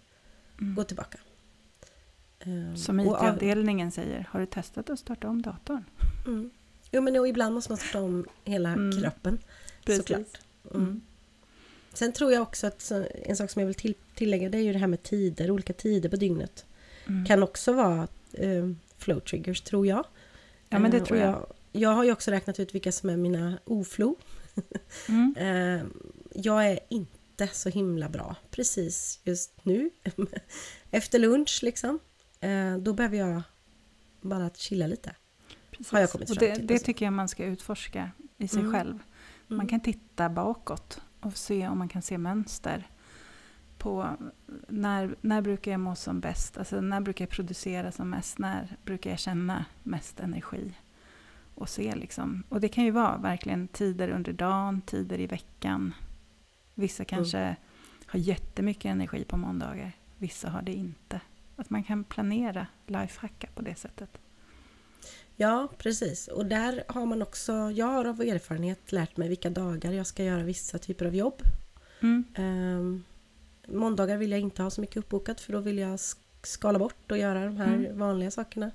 [0.61, 0.75] Mm.
[0.75, 1.17] gå tillbaka.
[2.39, 5.83] Ehm, Som IT-avdelningen säger, har du testat att starta om datorn?
[6.27, 6.49] Mm.
[6.91, 9.01] Jo men och ibland måste man starta om hela Mm.
[9.01, 9.39] kroppen.
[9.89, 10.07] Precis.
[10.07, 10.39] Såklart.
[10.75, 10.81] Mm.
[10.87, 11.01] Mm.
[11.93, 12.91] Sen tror jag också att
[13.25, 15.73] en sak som jag vill till, tillägga det är ju det här med tider, olika
[15.73, 16.65] tider på dygnet.
[17.07, 17.25] Mm.
[17.25, 20.05] Kan också vara eh, flow triggers tror jag.
[20.69, 21.29] Ja, men det Eh, tror och jag.
[21.33, 21.81] jag.
[21.81, 24.15] Jag har ju också räknat ut vilka som är mina oflow.
[25.09, 25.35] Mm.
[25.37, 25.85] Eh,
[26.33, 29.89] jag är inte så himla bra precis just nu.
[30.91, 31.99] Efter lunch liksom.
[32.39, 33.41] Eh, då behöver jag
[34.21, 35.15] bara chilla lite.
[35.71, 35.91] Precis.
[35.91, 36.85] har jag kommit och fram det, till, det alltså.
[36.85, 38.71] tycker jag man ska utforska i sig Mm.
[38.73, 38.99] själv.
[39.49, 39.67] Man Mm.
[39.67, 42.87] kan titta bakåt och se om man kan se mönster
[43.77, 44.17] på
[44.67, 48.77] när, när brukar jag må som bäst, alltså när brukar jag producera som mest, när
[48.85, 50.73] brukar jag känna mest energi.
[51.55, 52.43] Och se liksom.
[52.49, 55.93] Och det kan ju vara verkligen tider under dagen, tider i veckan.
[56.75, 57.55] Vissa kanske
[58.05, 61.21] har jättemycket energi på måndagar, vissa har det inte.
[61.55, 64.17] Att man kan planera, lifehacka på det sättet.
[65.41, 66.27] Ja, precis.
[66.27, 70.23] Och där har man också, jag har av erfarenhet lärt mig vilka dagar jag ska
[70.23, 71.41] göra vissa typer av jobb.
[72.01, 72.23] Mm.
[72.37, 73.03] Um,
[73.67, 77.11] måndagar vill jag inte ha så mycket uppbokat för då vill jag sk- skala bort
[77.11, 77.99] och göra de här Mm.
[77.99, 78.71] vanliga sakerna.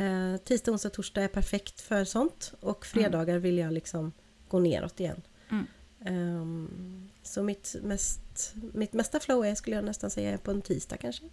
[0.00, 4.12] Uh, tisdag, onsdag, torsdag är perfekt för sånt och fredagar vill jag liksom
[4.48, 5.22] gå neråt igen.
[5.50, 5.66] Mm.
[6.04, 10.96] Ehm, så mitt, mest, mitt mesta flow är, skulle jag nästan säga, på en tisdag
[10.96, 11.24] kanske.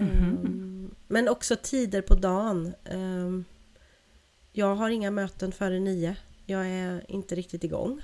[0.00, 2.74] Ehm, men också tider på dagen.
[2.84, 3.44] Ehm,
[4.52, 6.16] jag har inga möten före nio.
[6.46, 8.00] Jag är inte riktigt igång.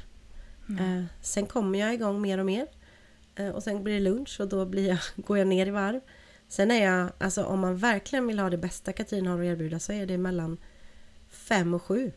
[0.68, 0.98] Mm.
[0.98, 2.66] Eh, sen kommer jag igång mer och mer.
[3.54, 6.00] Och sen blir det lunch och då blir jag, går jag ner i varv.
[6.48, 9.78] Sen är jag, alltså om man verkligen vill ha det bästa Katrin har att erbjuda
[9.78, 10.56] så är det mellan
[11.28, 12.12] fem och sju.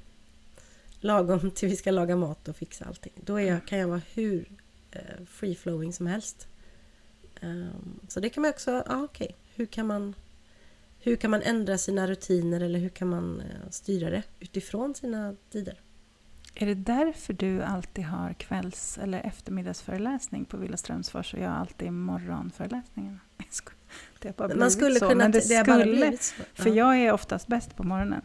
[1.00, 3.14] Lagom till vi ska laga mat och fixa allting.
[3.16, 4.52] Då är jag, kan jag vara hur
[4.92, 6.48] eh, free-flowing som helst.
[8.08, 9.38] Så det kan man också, ja ah, okej, okay.
[9.60, 10.16] Hur kan man
[11.00, 15.36] hur kan man ändra sina rutiner eller hur kan man eh, styra det utifrån sina
[15.50, 15.80] tider?
[16.56, 21.94] Är det därför du alltid har kvälls eller eftermiddagsföreläsning på Villa Strömsfors och jag alltid
[21.94, 23.20] morgonföreläsningen?
[24.20, 26.18] Det har bara blivit man skulle så, kunna, men det, det skulle,
[26.54, 28.22] För jag är oftast bäst på morgonen.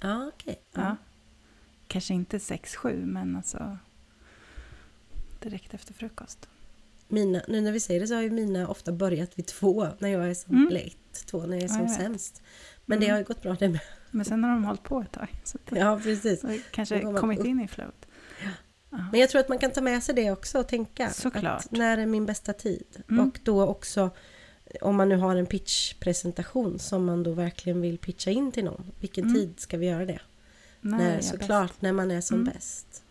[0.00, 0.60] Ja, okej.
[0.72, 0.84] Okay.
[0.84, 0.96] Ja.
[1.86, 3.78] Kanske inte 6-7, men alltså
[5.40, 6.48] direkt efter frukost.
[7.08, 10.08] Mina, nu när vi säger det så har ju mina ofta börjat vid två, när
[10.08, 10.68] jag är som, mm.
[10.68, 12.42] eller ett, två, när jag är som ja, jag sämst.
[12.84, 13.06] Men mm.
[13.06, 13.80] det har ju gått bra det med.
[14.10, 15.28] Men sen har de hållit på ett tag.
[15.44, 16.40] Så det, ja, precis.
[16.40, 18.06] Så kanske kommit in i flowet.
[18.90, 18.98] Ja.
[19.10, 21.10] Men jag tror att man kan ta med sig det också och tänka.
[21.10, 21.64] Såklart.
[21.64, 23.02] Att när är min bästa tid?
[23.10, 23.28] Mm.
[23.28, 24.10] Och då också
[24.80, 28.92] om man nu har en pitchpresentation som man då verkligen vill pitcha in till någon.
[29.00, 29.34] Vilken mm.
[29.34, 30.20] tid ska vi göra det?
[30.80, 31.82] Nej, när, såklart bäst.
[31.82, 32.52] när man är som mm.
[32.54, 33.02] bäst.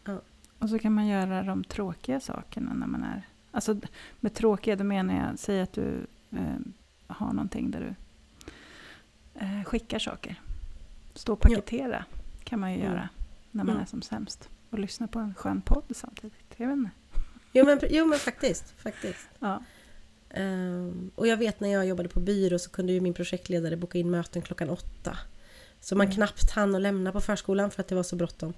[0.59, 3.27] Och så kan man göra de tråkiga sakerna när man är...
[3.55, 3.77] Alltså
[4.19, 6.57] med tråkiga, då menar jag, säg att du eh,
[7.07, 7.95] har någonting där du
[9.39, 10.41] eh, skickar saker.
[11.13, 12.17] Stå och paketera ja.
[12.43, 12.91] kan man ju mm.
[12.91, 13.09] göra
[13.51, 14.49] när man är som sämst.
[14.69, 16.55] Och lyssna på en skön podd samtidigt.
[16.57, 16.91] Jag vet inte.
[17.51, 18.73] Jo men, jo, men faktiskt.
[18.77, 19.27] faktiskt.
[19.39, 19.63] Ja.
[20.37, 23.97] Um, och jag vet när jag jobbade på byrå så kunde ju min projektledare boka
[23.97, 25.17] in möten klockan åtta.
[25.79, 26.15] Så man mm.
[26.15, 28.53] knappt hann att lämna på förskolan för att det var så bråttom.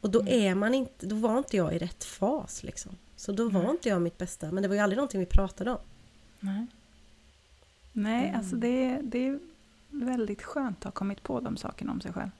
[0.00, 0.32] Och då mm.
[0.42, 2.96] är man inte, då var inte jag i rätt fas liksom.
[3.16, 3.70] Så då var mm.
[3.70, 4.50] inte jag mitt bästa.
[4.50, 5.78] Men det var ju aldrig någonting vi pratade om.
[6.40, 6.66] Nej,
[7.92, 9.38] Nej alltså det, det är
[9.90, 12.30] väldigt skönt att ha kommit på de sakerna om sig själv.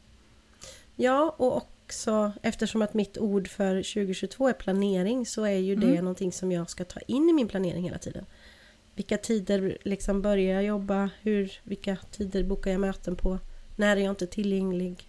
[0.96, 5.86] Ja, och också eftersom att mitt ord för 2022 är planering så är ju det
[5.86, 6.04] mm.
[6.04, 8.26] någonting som jag ska ta in i min planering hela tiden.
[8.94, 11.10] Vilka tider liksom börjar jag jobba?
[11.22, 13.38] Hur, vilka tider bokar jag möten på?
[13.76, 15.07] När är jag inte tillgänglig?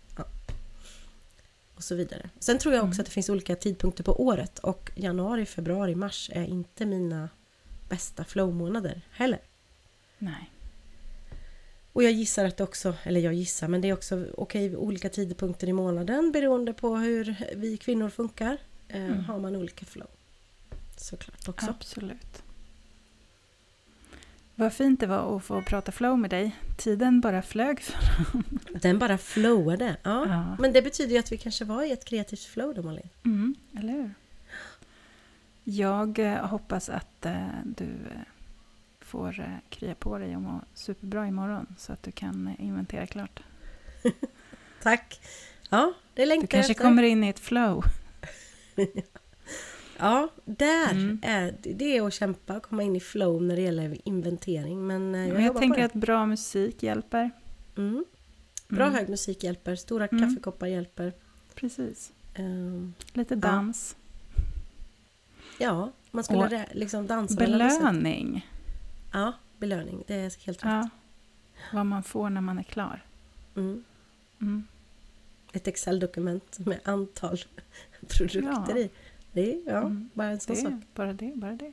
[1.79, 2.29] Och så vidare.
[2.39, 3.01] Sen tror jag också mm.
[3.01, 7.29] att det finns olika tidpunkter på året och januari, februari, mars är inte mina
[7.89, 9.39] bästa flowmånader heller.
[10.17, 10.51] Nej.
[11.93, 14.75] Och jag gissar att det också, eller jag gissar, men det är också okej okay,
[14.75, 18.57] olika tidpunkter i månaden beroende på hur vi kvinnor funkar.
[18.87, 19.23] Eh, mm.
[19.23, 20.07] Har man olika flow.
[20.97, 21.69] Såklart också.
[21.69, 22.43] Absolut.
[24.59, 26.55] Vad fint det var att få prata flow med dig.
[26.77, 27.81] Tiden bara flög
[28.81, 29.95] Den bara flowade.
[30.03, 30.25] Ja.
[30.27, 30.55] ja.
[30.59, 33.09] Men det betyder ju att vi kanske var i ett kreativt flow då Malin.
[33.25, 34.13] Mm, eller hur?
[35.63, 38.21] Jag eh, hoppas att uh, du uh,
[38.99, 43.39] får krya på dig och må superbra imorgon så att du kan inventera klart.
[44.83, 45.21] Tack!
[45.69, 46.83] Ja, det längtar Du kanske efter.
[46.83, 47.83] kommer in i ett flow.
[49.99, 51.19] Ja, där mm.
[51.21, 54.87] är det är att kämpa och komma in i flow när det gäller inventering.
[54.87, 57.31] Men eh, jag, men jag tänker att bra musik hjälper.
[57.77, 58.05] Mm.
[58.67, 58.95] Bra mm.
[58.95, 60.23] hög musik hjälper, stora mm.
[60.23, 61.13] kaffekoppar hjälper.
[61.55, 62.11] Precis.
[62.37, 63.95] Um, Lite dans.
[65.57, 67.35] Ja, ja man skulle och liksom dansa.
[67.35, 68.49] Belöning.
[69.13, 70.03] Ja, belöning.
[70.07, 70.65] Det är helt rätt.
[70.65, 70.89] Ja,
[71.73, 73.05] vad man får när man är klar.
[73.55, 73.83] Mm.
[74.41, 74.67] Mm.
[75.51, 77.37] Ett Excel-dokument med antal
[78.07, 78.77] produkter ja.
[78.77, 78.89] i.
[79.31, 80.09] Det är ja, mm.
[80.13, 80.73] bara en sån det, sak.
[80.95, 81.71] Bara det, bara det.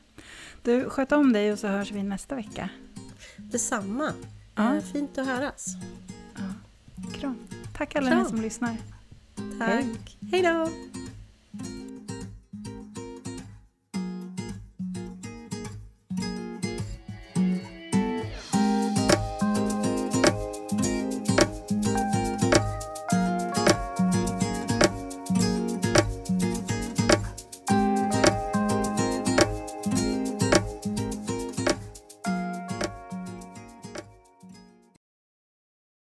[0.62, 2.70] Du, sköt om dig och så hörs vi nästa vecka.
[3.36, 4.12] Detsamma.
[4.54, 4.76] Ja.
[4.76, 5.66] Eh, fint att höras.
[6.34, 6.42] Ja.
[7.12, 7.36] Kram.
[7.76, 8.22] Tack alla Kram.
[8.22, 8.76] ni som lyssnar.
[9.59, 10.18] Tack.
[10.32, 10.68] Hej då.